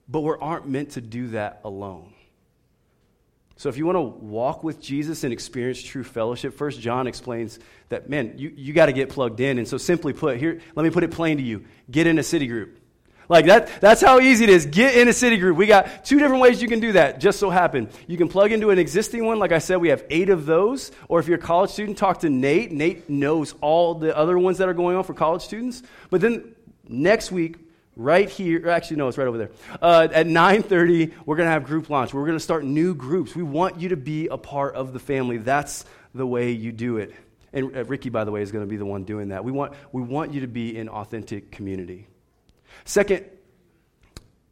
But 0.08 0.20
we 0.20 0.34
aren't 0.40 0.68
meant 0.68 0.90
to 0.92 1.00
do 1.00 1.28
that 1.28 1.60
alone. 1.64 2.12
So 3.56 3.68
if 3.68 3.76
you 3.76 3.84
want 3.84 3.96
to 3.96 4.00
walk 4.02 4.64
with 4.64 4.80
Jesus 4.80 5.22
and 5.22 5.32
experience 5.32 5.82
true 5.82 6.04
fellowship, 6.04 6.54
First 6.54 6.80
John 6.80 7.06
explains 7.06 7.58
that, 7.90 8.08
man, 8.08 8.34
you, 8.36 8.52
you 8.56 8.72
got 8.72 8.86
to 8.86 8.92
get 8.92 9.10
plugged 9.10 9.40
in. 9.40 9.58
And 9.58 9.68
so 9.68 9.76
simply 9.76 10.14
put, 10.14 10.38
here, 10.38 10.60
let 10.74 10.82
me 10.82 10.90
put 10.90 11.04
it 11.04 11.10
plain 11.10 11.36
to 11.36 11.42
you. 11.42 11.64
Get 11.90 12.06
in 12.06 12.18
a 12.18 12.22
city 12.22 12.46
group. 12.46 12.78
Like 13.30 13.46
that, 13.46 13.80
that's 13.80 14.00
how 14.00 14.18
easy 14.18 14.42
it 14.42 14.50
is. 14.50 14.66
Get 14.66 14.96
in 14.96 15.06
a 15.06 15.12
city 15.12 15.36
group. 15.36 15.56
We 15.56 15.68
got 15.68 16.04
two 16.04 16.18
different 16.18 16.42
ways 16.42 16.60
you 16.60 16.66
can 16.66 16.80
do 16.80 16.92
that. 16.92 17.20
Just 17.20 17.38
so 17.38 17.48
happen. 17.48 17.88
You 18.08 18.16
can 18.16 18.28
plug 18.28 18.50
into 18.50 18.70
an 18.70 18.78
existing 18.80 19.24
one. 19.24 19.38
Like 19.38 19.52
I 19.52 19.60
said, 19.60 19.76
we 19.76 19.90
have 19.90 20.04
eight 20.10 20.30
of 20.30 20.46
those. 20.46 20.90
Or 21.06 21.20
if 21.20 21.28
you're 21.28 21.38
a 21.38 21.40
college 21.40 21.70
student, 21.70 21.96
talk 21.96 22.20
to 22.20 22.28
Nate. 22.28 22.72
Nate 22.72 23.08
knows 23.08 23.54
all 23.60 23.94
the 23.94 24.16
other 24.16 24.36
ones 24.36 24.58
that 24.58 24.68
are 24.68 24.74
going 24.74 24.96
on 24.96 25.04
for 25.04 25.14
college 25.14 25.42
students. 25.42 25.84
But 26.10 26.22
then 26.22 26.56
next 26.88 27.30
week, 27.30 27.58
right 27.94 28.28
here, 28.28 28.68
actually 28.68 28.96
no, 28.96 29.06
it's 29.06 29.16
right 29.16 29.28
over 29.28 29.38
there. 29.38 29.50
Uh, 29.80 30.08
at 30.12 30.26
9:30, 30.26 31.12
we're 31.24 31.36
going 31.36 31.46
to 31.46 31.52
have 31.52 31.62
group 31.62 31.88
launch. 31.88 32.12
We're 32.12 32.26
going 32.26 32.36
to 32.36 32.42
start 32.42 32.64
new 32.64 32.96
groups. 32.96 33.36
We 33.36 33.44
want 33.44 33.78
you 33.78 33.90
to 33.90 33.96
be 33.96 34.26
a 34.26 34.38
part 34.38 34.74
of 34.74 34.92
the 34.92 34.98
family. 34.98 35.38
That's 35.38 35.84
the 36.16 36.26
way 36.26 36.50
you 36.50 36.72
do 36.72 36.96
it. 36.96 37.14
And 37.52 37.76
uh, 37.76 37.84
Ricky, 37.84 38.08
by 38.08 38.24
the 38.24 38.32
way, 38.32 38.42
is 38.42 38.50
going 38.50 38.64
to 38.64 38.68
be 38.68 38.76
the 38.76 38.84
one 38.84 39.04
doing 39.04 39.28
that. 39.28 39.44
We 39.44 39.52
want, 39.52 39.74
we 39.92 40.02
want 40.02 40.34
you 40.34 40.40
to 40.40 40.48
be 40.48 40.76
in 40.76 40.88
authentic 40.88 41.52
community. 41.52 42.08
Second, 42.84 43.24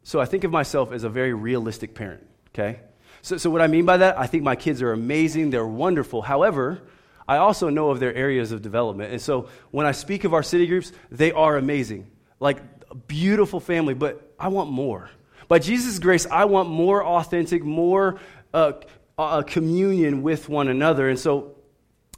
so 0.03 0.19
I 0.19 0.25
think 0.25 0.43
of 0.43 0.51
myself 0.51 0.91
as 0.91 1.03
a 1.03 1.09
very 1.09 1.33
realistic 1.33 1.93
parent, 1.93 2.25
okay? 2.53 2.79
So, 3.21 3.37
so 3.37 3.49
what 3.49 3.61
I 3.61 3.67
mean 3.67 3.85
by 3.85 3.97
that, 3.97 4.17
I 4.17 4.27
think 4.27 4.43
my 4.43 4.55
kids 4.55 4.81
are 4.81 4.91
amazing, 4.91 5.49
they're 5.49 5.67
wonderful. 5.67 6.21
However, 6.21 6.81
I 7.27 7.37
also 7.37 7.69
know 7.69 7.91
of 7.91 7.99
their 7.99 8.13
areas 8.13 8.51
of 8.51 8.61
development. 8.61 9.11
And 9.11 9.21
so 9.21 9.49
when 9.71 9.85
I 9.85 9.91
speak 9.91 10.23
of 10.23 10.33
our 10.33 10.41
city 10.41 10.65
groups, 10.65 10.91
they 11.11 11.31
are 11.31 11.57
amazing. 11.57 12.09
Like 12.39 12.57
a 12.89 12.95
beautiful 12.95 13.59
family, 13.59 13.93
but 13.93 14.33
I 14.39 14.47
want 14.47 14.71
more. 14.71 15.11
By 15.47 15.59
Jesus' 15.59 15.99
grace, 15.99 16.25
I 16.25 16.45
want 16.45 16.69
more 16.69 17.05
authentic, 17.05 17.63
more 17.63 18.19
uh, 18.53 18.73
uh, 19.17 19.43
communion 19.43 20.23
with 20.23 20.49
one 20.49 20.69
another. 20.69 21.07
And 21.09 21.19
so 21.19 21.55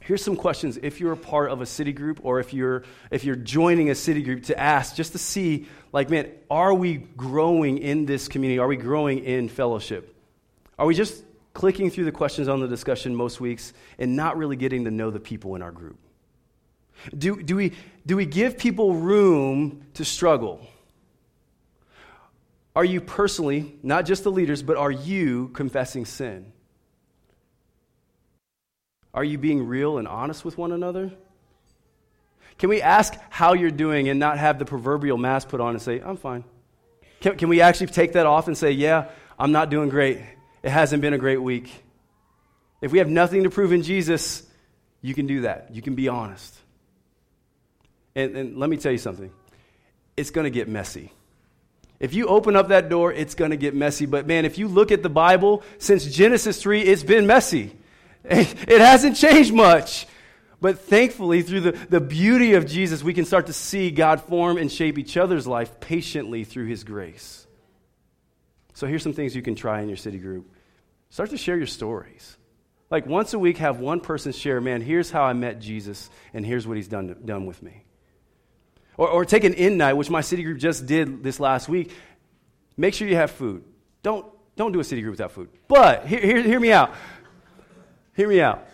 here's 0.02 0.22
some 0.22 0.36
questions 0.36 0.78
if 0.82 1.00
you're 1.00 1.12
a 1.12 1.16
part 1.16 1.50
of 1.50 1.60
a 1.60 1.66
city 1.66 1.92
group 1.92 2.20
or 2.22 2.40
if 2.40 2.54
you're 2.54 2.84
if 3.10 3.24
you're 3.24 3.36
joining 3.36 3.90
a 3.90 3.94
city 3.94 4.22
group 4.22 4.44
to 4.44 4.58
ask 4.58 4.96
just 4.96 5.12
to 5.12 5.18
see 5.18 5.66
like 5.92 6.10
man 6.10 6.30
are 6.50 6.74
we 6.74 6.96
growing 6.96 7.78
in 7.78 8.06
this 8.06 8.28
community? 8.28 8.58
Are 8.58 8.66
we 8.66 8.76
growing 8.76 9.24
in 9.24 9.48
fellowship? 9.48 10.14
Are 10.78 10.86
we 10.86 10.94
just 10.94 11.24
clicking 11.54 11.90
through 11.90 12.04
the 12.04 12.12
questions 12.12 12.48
on 12.48 12.60
the 12.60 12.68
discussion 12.68 13.14
most 13.14 13.40
weeks 13.40 13.72
and 13.98 14.16
not 14.16 14.36
really 14.36 14.56
getting 14.56 14.84
to 14.84 14.90
know 14.90 15.10
the 15.10 15.20
people 15.20 15.54
in 15.54 15.62
our 15.62 15.70
group? 15.70 15.98
Do, 17.16 17.42
do, 17.42 17.56
we, 17.56 17.72
do 18.06 18.16
we 18.16 18.26
give 18.26 18.56
people 18.58 18.94
room 18.94 19.82
to 19.94 20.04
struggle? 20.04 20.66
Are 22.74 22.84
you 22.84 23.00
personally 23.00 23.76
not 23.82 24.06
just 24.06 24.24
the 24.24 24.30
leaders 24.30 24.62
but 24.62 24.76
are 24.76 24.90
you 24.90 25.48
confessing 25.48 26.04
sin? 26.04 26.52
Are 29.14 29.24
you 29.24 29.36
being 29.36 29.66
real 29.66 29.98
and 29.98 30.08
honest 30.08 30.44
with 30.44 30.56
one 30.56 30.72
another? 30.72 31.12
Can 32.62 32.68
we 32.68 32.80
ask 32.80 33.18
how 33.28 33.54
you're 33.54 33.72
doing 33.72 34.08
and 34.08 34.20
not 34.20 34.38
have 34.38 34.60
the 34.60 34.64
proverbial 34.64 35.18
mask 35.18 35.48
put 35.48 35.60
on 35.60 35.70
and 35.70 35.82
say, 35.82 36.00
I'm 36.00 36.16
fine? 36.16 36.44
Can, 37.20 37.36
can 37.36 37.48
we 37.48 37.60
actually 37.60 37.88
take 37.88 38.12
that 38.12 38.24
off 38.24 38.46
and 38.46 38.56
say, 38.56 38.70
Yeah, 38.70 39.08
I'm 39.36 39.50
not 39.50 39.68
doing 39.68 39.88
great. 39.88 40.20
It 40.62 40.70
hasn't 40.70 41.02
been 41.02 41.12
a 41.12 41.18
great 41.18 41.42
week. 41.42 41.72
If 42.80 42.92
we 42.92 42.98
have 42.98 43.08
nothing 43.08 43.42
to 43.42 43.50
prove 43.50 43.72
in 43.72 43.82
Jesus, 43.82 44.44
you 45.00 45.12
can 45.12 45.26
do 45.26 45.40
that. 45.40 45.74
You 45.74 45.82
can 45.82 45.96
be 45.96 46.06
honest. 46.06 46.56
And, 48.14 48.36
and 48.36 48.56
let 48.56 48.70
me 48.70 48.76
tell 48.76 48.92
you 48.92 48.98
something 48.98 49.32
it's 50.16 50.30
going 50.30 50.44
to 50.44 50.50
get 50.50 50.68
messy. 50.68 51.10
If 51.98 52.14
you 52.14 52.28
open 52.28 52.54
up 52.54 52.68
that 52.68 52.88
door, 52.88 53.12
it's 53.12 53.34
going 53.34 53.50
to 53.50 53.56
get 53.56 53.74
messy. 53.74 54.06
But 54.06 54.28
man, 54.28 54.44
if 54.44 54.56
you 54.56 54.68
look 54.68 54.92
at 54.92 55.02
the 55.02 55.10
Bible, 55.10 55.64
since 55.78 56.04
Genesis 56.04 56.62
3, 56.62 56.82
it's 56.82 57.02
been 57.02 57.26
messy. 57.26 57.72
It 58.24 58.80
hasn't 58.80 59.16
changed 59.16 59.52
much. 59.52 60.06
But 60.62 60.78
thankfully, 60.78 61.42
through 61.42 61.60
the, 61.62 61.72
the 61.72 62.00
beauty 62.00 62.54
of 62.54 62.66
Jesus, 62.66 63.02
we 63.02 63.14
can 63.14 63.24
start 63.24 63.48
to 63.48 63.52
see 63.52 63.90
God 63.90 64.20
form 64.20 64.58
and 64.58 64.70
shape 64.70 64.96
each 64.96 65.16
other's 65.16 65.44
life 65.44 65.80
patiently 65.80 66.44
through 66.44 66.66
His 66.66 66.84
grace. 66.84 67.48
So 68.72 68.86
here's 68.86 69.02
some 69.02 69.12
things 69.12 69.34
you 69.34 69.42
can 69.42 69.56
try 69.56 69.80
in 69.80 69.88
your 69.88 69.96
city 69.96 70.18
group. 70.18 70.48
Start 71.10 71.30
to 71.30 71.36
share 71.36 71.56
your 71.56 71.66
stories. 71.66 72.36
Like 72.92 73.06
once 73.06 73.34
a 73.34 73.40
week, 73.40 73.58
have 73.58 73.80
one 73.80 73.98
person 73.98 74.30
share, 74.30 74.60
man, 74.60 74.82
here's 74.82 75.10
how 75.10 75.24
I 75.24 75.32
met 75.32 75.58
Jesus, 75.58 76.08
and 76.32 76.46
here's 76.46 76.64
what 76.64 76.76
he's 76.76 76.86
done, 76.86 77.16
done 77.24 77.44
with 77.44 77.60
me. 77.60 77.84
Or, 78.96 79.08
or 79.08 79.24
take 79.24 79.42
an 79.42 79.54
in 79.54 79.78
night, 79.78 79.94
which 79.94 80.10
my 80.10 80.20
city 80.20 80.44
group 80.44 80.58
just 80.58 80.86
did 80.86 81.24
this 81.24 81.40
last 81.40 81.68
week. 81.68 81.92
Make 82.76 82.94
sure 82.94 83.08
you 83.08 83.16
have 83.16 83.32
food. 83.32 83.64
Don't, 84.04 84.26
don't 84.54 84.70
do 84.70 84.78
a 84.78 84.84
city 84.84 85.02
group 85.02 85.14
without 85.14 85.32
food. 85.32 85.48
But 85.66 86.06
hear, 86.06 86.20
hear, 86.20 86.40
hear 86.40 86.60
me 86.60 86.70
out. 86.70 86.94
Hear 88.14 88.28
me 88.28 88.40
out. 88.40 88.68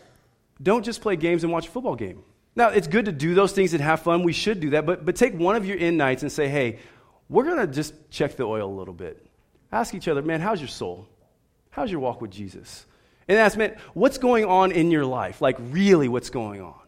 Don't 0.62 0.84
just 0.84 1.00
play 1.00 1.16
games 1.16 1.44
and 1.44 1.52
watch 1.52 1.68
a 1.68 1.70
football 1.70 1.94
game. 1.94 2.22
Now, 2.56 2.70
it's 2.70 2.88
good 2.88 3.04
to 3.04 3.12
do 3.12 3.34
those 3.34 3.52
things 3.52 3.72
and 3.72 3.82
have 3.82 4.02
fun. 4.02 4.24
We 4.24 4.32
should 4.32 4.58
do 4.58 4.70
that. 4.70 4.84
But, 4.84 5.04
but 5.04 5.14
take 5.14 5.34
one 5.34 5.54
of 5.54 5.64
your 5.64 5.76
in 5.76 5.96
nights 5.96 6.22
and 6.22 6.32
say, 6.32 6.48
hey, 6.48 6.80
we're 7.28 7.44
going 7.44 7.58
to 7.58 7.72
just 7.72 7.94
check 8.10 8.36
the 8.36 8.44
oil 8.44 8.68
a 8.68 8.76
little 8.76 8.94
bit. 8.94 9.24
Ask 9.70 9.94
each 9.94 10.08
other, 10.08 10.22
man, 10.22 10.40
how's 10.40 10.60
your 10.60 10.68
soul? 10.68 11.06
How's 11.70 11.90
your 11.90 12.00
walk 12.00 12.20
with 12.20 12.32
Jesus? 12.32 12.86
And 13.28 13.38
ask, 13.38 13.56
man, 13.56 13.76
what's 13.94 14.18
going 14.18 14.44
on 14.46 14.72
in 14.72 14.90
your 14.90 15.04
life? 15.04 15.40
Like, 15.40 15.56
really, 15.60 16.08
what's 16.08 16.30
going 16.30 16.60
on? 16.60 16.80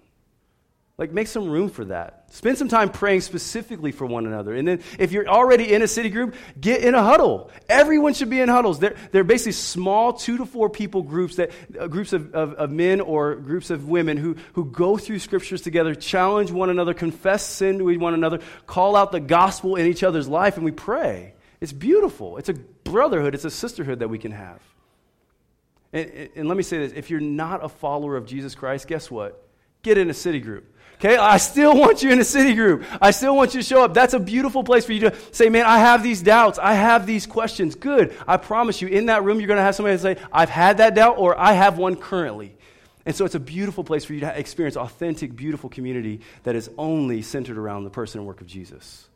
Like, 1.01 1.13
make 1.13 1.29
some 1.29 1.49
room 1.49 1.71
for 1.71 1.87
that. 1.87 2.27
Spend 2.31 2.59
some 2.59 2.69
time 2.69 2.91
praying 2.91 3.23
specifically 3.23 3.91
for 3.91 4.05
one 4.05 4.27
another. 4.27 4.55
And 4.55 4.69
then, 4.69 4.83
if 4.99 5.13
you're 5.13 5.27
already 5.27 5.73
in 5.73 5.81
a 5.81 5.89
city 5.89 6.11
group, 6.11 6.35
get 6.61 6.85
in 6.85 6.95
a 6.95 7.03
huddle. 7.03 7.51
Everyone 7.71 8.13
should 8.13 8.29
be 8.29 8.39
in 8.39 8.51
huddles. 8.51 8.81
They're, 8.81 8.95
they're 9.11 9.25
basically 9.25 9.53
small 9.53 10.13
two 10.13 10.37
to 10.37 10.45
four 10.45 10.69
people 10.69 11.01
groups, 11.01 11.37
that, 11.37 11.53
uh, 11.81 11.87
groups 11.87 12.13
of, 12.13 12.35
of, 12.35 12.53
of 12.53 12.71
men 12.71 13.01
or 13.01 13.37
groups 13.37 13.71
of 13.71 13.89
women 13.89 14.19
who, 14.19 14.37
who 14.53 14.67
go 14.67 14.99
through 14.99 15.21
scriptures 15.21 15.63
together, 15.63 15.95
challenge 15.95 16.51
one 16.51 16.69
another, 16.69 16.93
confess 16.93 17.47
sin 17.47 17.79
to 17.79 17.97
one 17.97 18.13
another, 18.13 18.41
call 18.67 18.95
out 18.95 19.11
the 19.11 19.21
gospel 19.21 19.77
in 19.77 19.87
each 19.87 20.03
other's 20.03 20.29
life, 20.29 20.57
and 20.57 20.67
we 20.67 20.71
pray. 20.71 21.33
It's 21.63 21.73
beautiful. 21.73 22.37
It's 22.37 22.51
a 22.51 22.55
brotherhood, 22.55 23.35
it's 23.35 23.47
a 23.47 23.51
sisterhood 23.51 24.01
that 24.01 24.09
we 24.09 24.19
can 24.19 24.33
have. 24.33 24.61
And, 25.95 26.29
and 26.37 26.47
let 26.47 26.59
me 26.59 26.63
say 26.63 26.77
this 26.77 26.93
if 26.93 27.09
you're 27.09 27.21
not 27.21 27.65
a 27.65 27.71
follower 27.71 28.19
of 28.19 28.27
Jesus 28.27 28.55
Christ, 28.55 28.87
guess 28.87 29.11
what? 29.11 29.47
Get 29.83 29.97
in 29.97 30.11
a 30.11 30.15
city 30.15 30.41
group. 30.41 30.77
Okay, 31.01 31.17
I 31.17 31.39
still 31.39 31.75
want 31.75 32.03
you 32.03 32.11
in 32.11 32.21
a 32.21 32.25
city 32.25 32.53
group. 32.53 32.85
I 33.01 33.11
still 33.13 33.35
want 33.35 33.55
you 33.55 33.63
to 33.63 33.67
show 33.67 33.83
up. 33.83 33.95
That's 33.95 34.13
a 34.13 34.21
beautiful 34.21 34.63
place 34.63 34.85
for 34.85 34.93
you 34.93 35.01
to 35.01 35.17
say, 35.33 35.49
man, 35.49 35.65
I 35.65 35.79
have 35.79 36.03
these 36.03 36.21
doubts. 36.21 36.59
I 36.59 36.75
have 36.75 37.07
these 37.07 37.27
questions. 37.27 37.75
Good. 37.75 38.15
I 38.29 38.37
promise 38.37 38.83
you, 38.83 38.89
in 38.89 39.07
that 39.07 39.25
room, 39.25 39.41
you're 39.41 39.47
going 39.47 39.57
to 39.57 39.63
have 39.63 39.75
somebody 39.75 39.97
say, 39.97 40.19
I've 40.31 40.51
had 40.51 40.77
that 40.77 40.95
doubt 40.95 41.17
or 41.17 41.41
I 41.41 41.55
have 41.55 41.79
one 41.79 41.97
currently. 41.97 42.55
And 43.07 43.17
so 43.17 43.25
it's 43.25 43.35
a 43.35 43.41
beautiful 43.41 43.83
place 43.83 44.05
for 44.05 44.13
you 44.13 44.21
to 44.21 44.39
experience 44.39 44.77
authentic, 44.77 45.35
beautiful 45.35 45.71
community 45.71 46.21
that 46.43 46.55
is 46.55 46.69
only 46.77 47.23
centered 47.23 47.57
around 47.57 47.85
the 47.85 47.91
person 47.91 48.19
and 48.19 48.27
work 48.27 48.43
of 48.43 48.47
Jesus. 48.47 49.09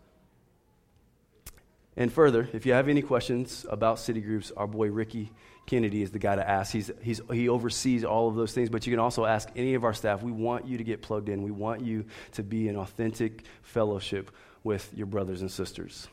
And 1.96 2.12
further, 2.12 2.48
if 2.52 2.66
you 2.66 2.72
have 2.72 2.88
any 2.88 3.02
questions 3.02 3.64
about 3.70 3.98
city 3.98 4.20
groups, 4.20 4.50
our 4.56 4.66
boy 4.66 4.90
Ricky 4.90 5.30
Kennedy 5.66 6.02
is 6.02 6.10
the 6.10 6.18
guy 6.18 6.36
to 6.36 6.48
ask. 6.48 6.72
He's, 6.72 6.90
he's, 7.00 7.20
he 7.32 7.48
oversees 7.48 8.04
all 8.04 8.28
of 8.28 8.34
those 8.34 8.52
things, 8.52 8.68
but 8.68 8.86
you 8.86 8.92
can 8.92 9.00
also 9.00 9.24
ask 9.24 9.48
any 9.54 9.74
of 9.74 9.84
our 9.84 9.94
staff. 9.94 10.22
We 10.22 10.32
want 10.32 10.66
you 10.66 10.78
to 10.78 10.84
get 10.84 11.02
plugged 11.02 11.28
in. 11.28 11.42
We 11.42 11.52
want 11.52 11.82
you 11.82 12.04
to 12.32 12.42
be 12.42 12.68
in 12.68 12.76
authentic 12.76 13.44
fellowship 13.62 14.30
with 14.64 14.90
your 14.94 15.06
brothers 15.06 15.40
and 15.40 15.50
sisters. 15.50 16.08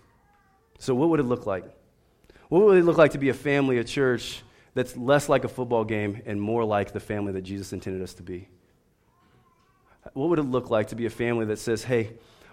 So, 0.77 0.93
what 0.93 1.09
would 1.09 1.19
it 1.19 1.23
look 1.23 1.45
like? 1.45 1.65
What 2.49 2.63
would 2.63 2.77
it 2.77 2.83
look 2.83 2.97
like 2.97 3.11
to 3.11 3.17
be 3.17 3.29
a 3.29 3.33
family, 3.33 3.77
a 3.77 3.83
church 3.83 4.43
that's 4.73 4.95
less 4.95 5.29
like 5.29 5.43
a 5.43 5.47
football 5.47 5.83
game 5.83 6.21
and 6.25 6.39
more 6.39 6.63
like 6.63 6.91
the 6.91 6.99
family 6.99 7.33
that 7.33 7.41
Jesus 7.41 7.73
intended 7.73 8.01
us 8.01 8.13
to 8.15 8.23
be? 8.23 8.49
What 10.13 10.29
would 10.29 10.39
it 10.39 10.43
look 10.43 10.69
like 10.69 10.87
to 10.87 10.95
be 10.95 11.05
a 11.05 11.09
family 11.09 11.45
that 11.45 11.59
says, 11.59 11.83
hey, 11.83 12.11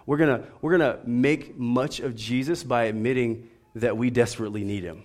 we're 0.09 0.17
going 0.17 0.43
we're 0.59 0.77
to 0.79 0.99
make 1.05 1.55
much 1.55 1.99
of 1.99 2.15
Jesus 2.15 2.63
by 2.63 2.85
admitting 2.85 3.47
that 3.75 3.95
we 3.95 4.09
desperately 4.09 4.63
need 4.63 4.83
him? 4.83 5.03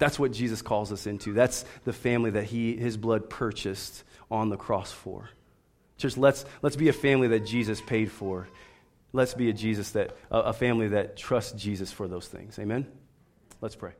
That's 0.00 0.18
what 0.18 0.32
Jesus 0.32 0.62
calls 0.62 0.90
us 0.90 1.06
into. 1.06 1.32
That's 1.32 1.64
the 1.84 1.92
family 1.92 2.30
that 2.32 2.42
he, 2.42 2.74
his 2.76 2.96
blood 2.96 3.30
purchased 3.30 4.02
on 4.32 4.48
the 4.48 4.56
cross 4.56 4.90
for. 4.90 5.30
Church, 5.96 6.16
let's, 6.16 6.44
let's 6.60 6.74
be 6.74 6.88
a 6.88 6.92
family 6.92 7.28
that 7.28 7.46
Jesus 7.46 7.80
paid 7.80 8.10
for. 8.10 8.48
Let's 9.12 9.34
be 9.34 9.48
a 9.48 9.52
Jesus 9.52 9.92
that 9.92 10.16
a 10.32 10.52
family 10.52 10.88
that 10.88 11.16
trusts 11.16 11.52
Jesus 11.52 11.92
for 11.92 12.08
those 12.08 12.26
things. 12.26 12.58
Amen. 12.58 12.84
Let's 13.60 13.76
pray. 13.76 13.92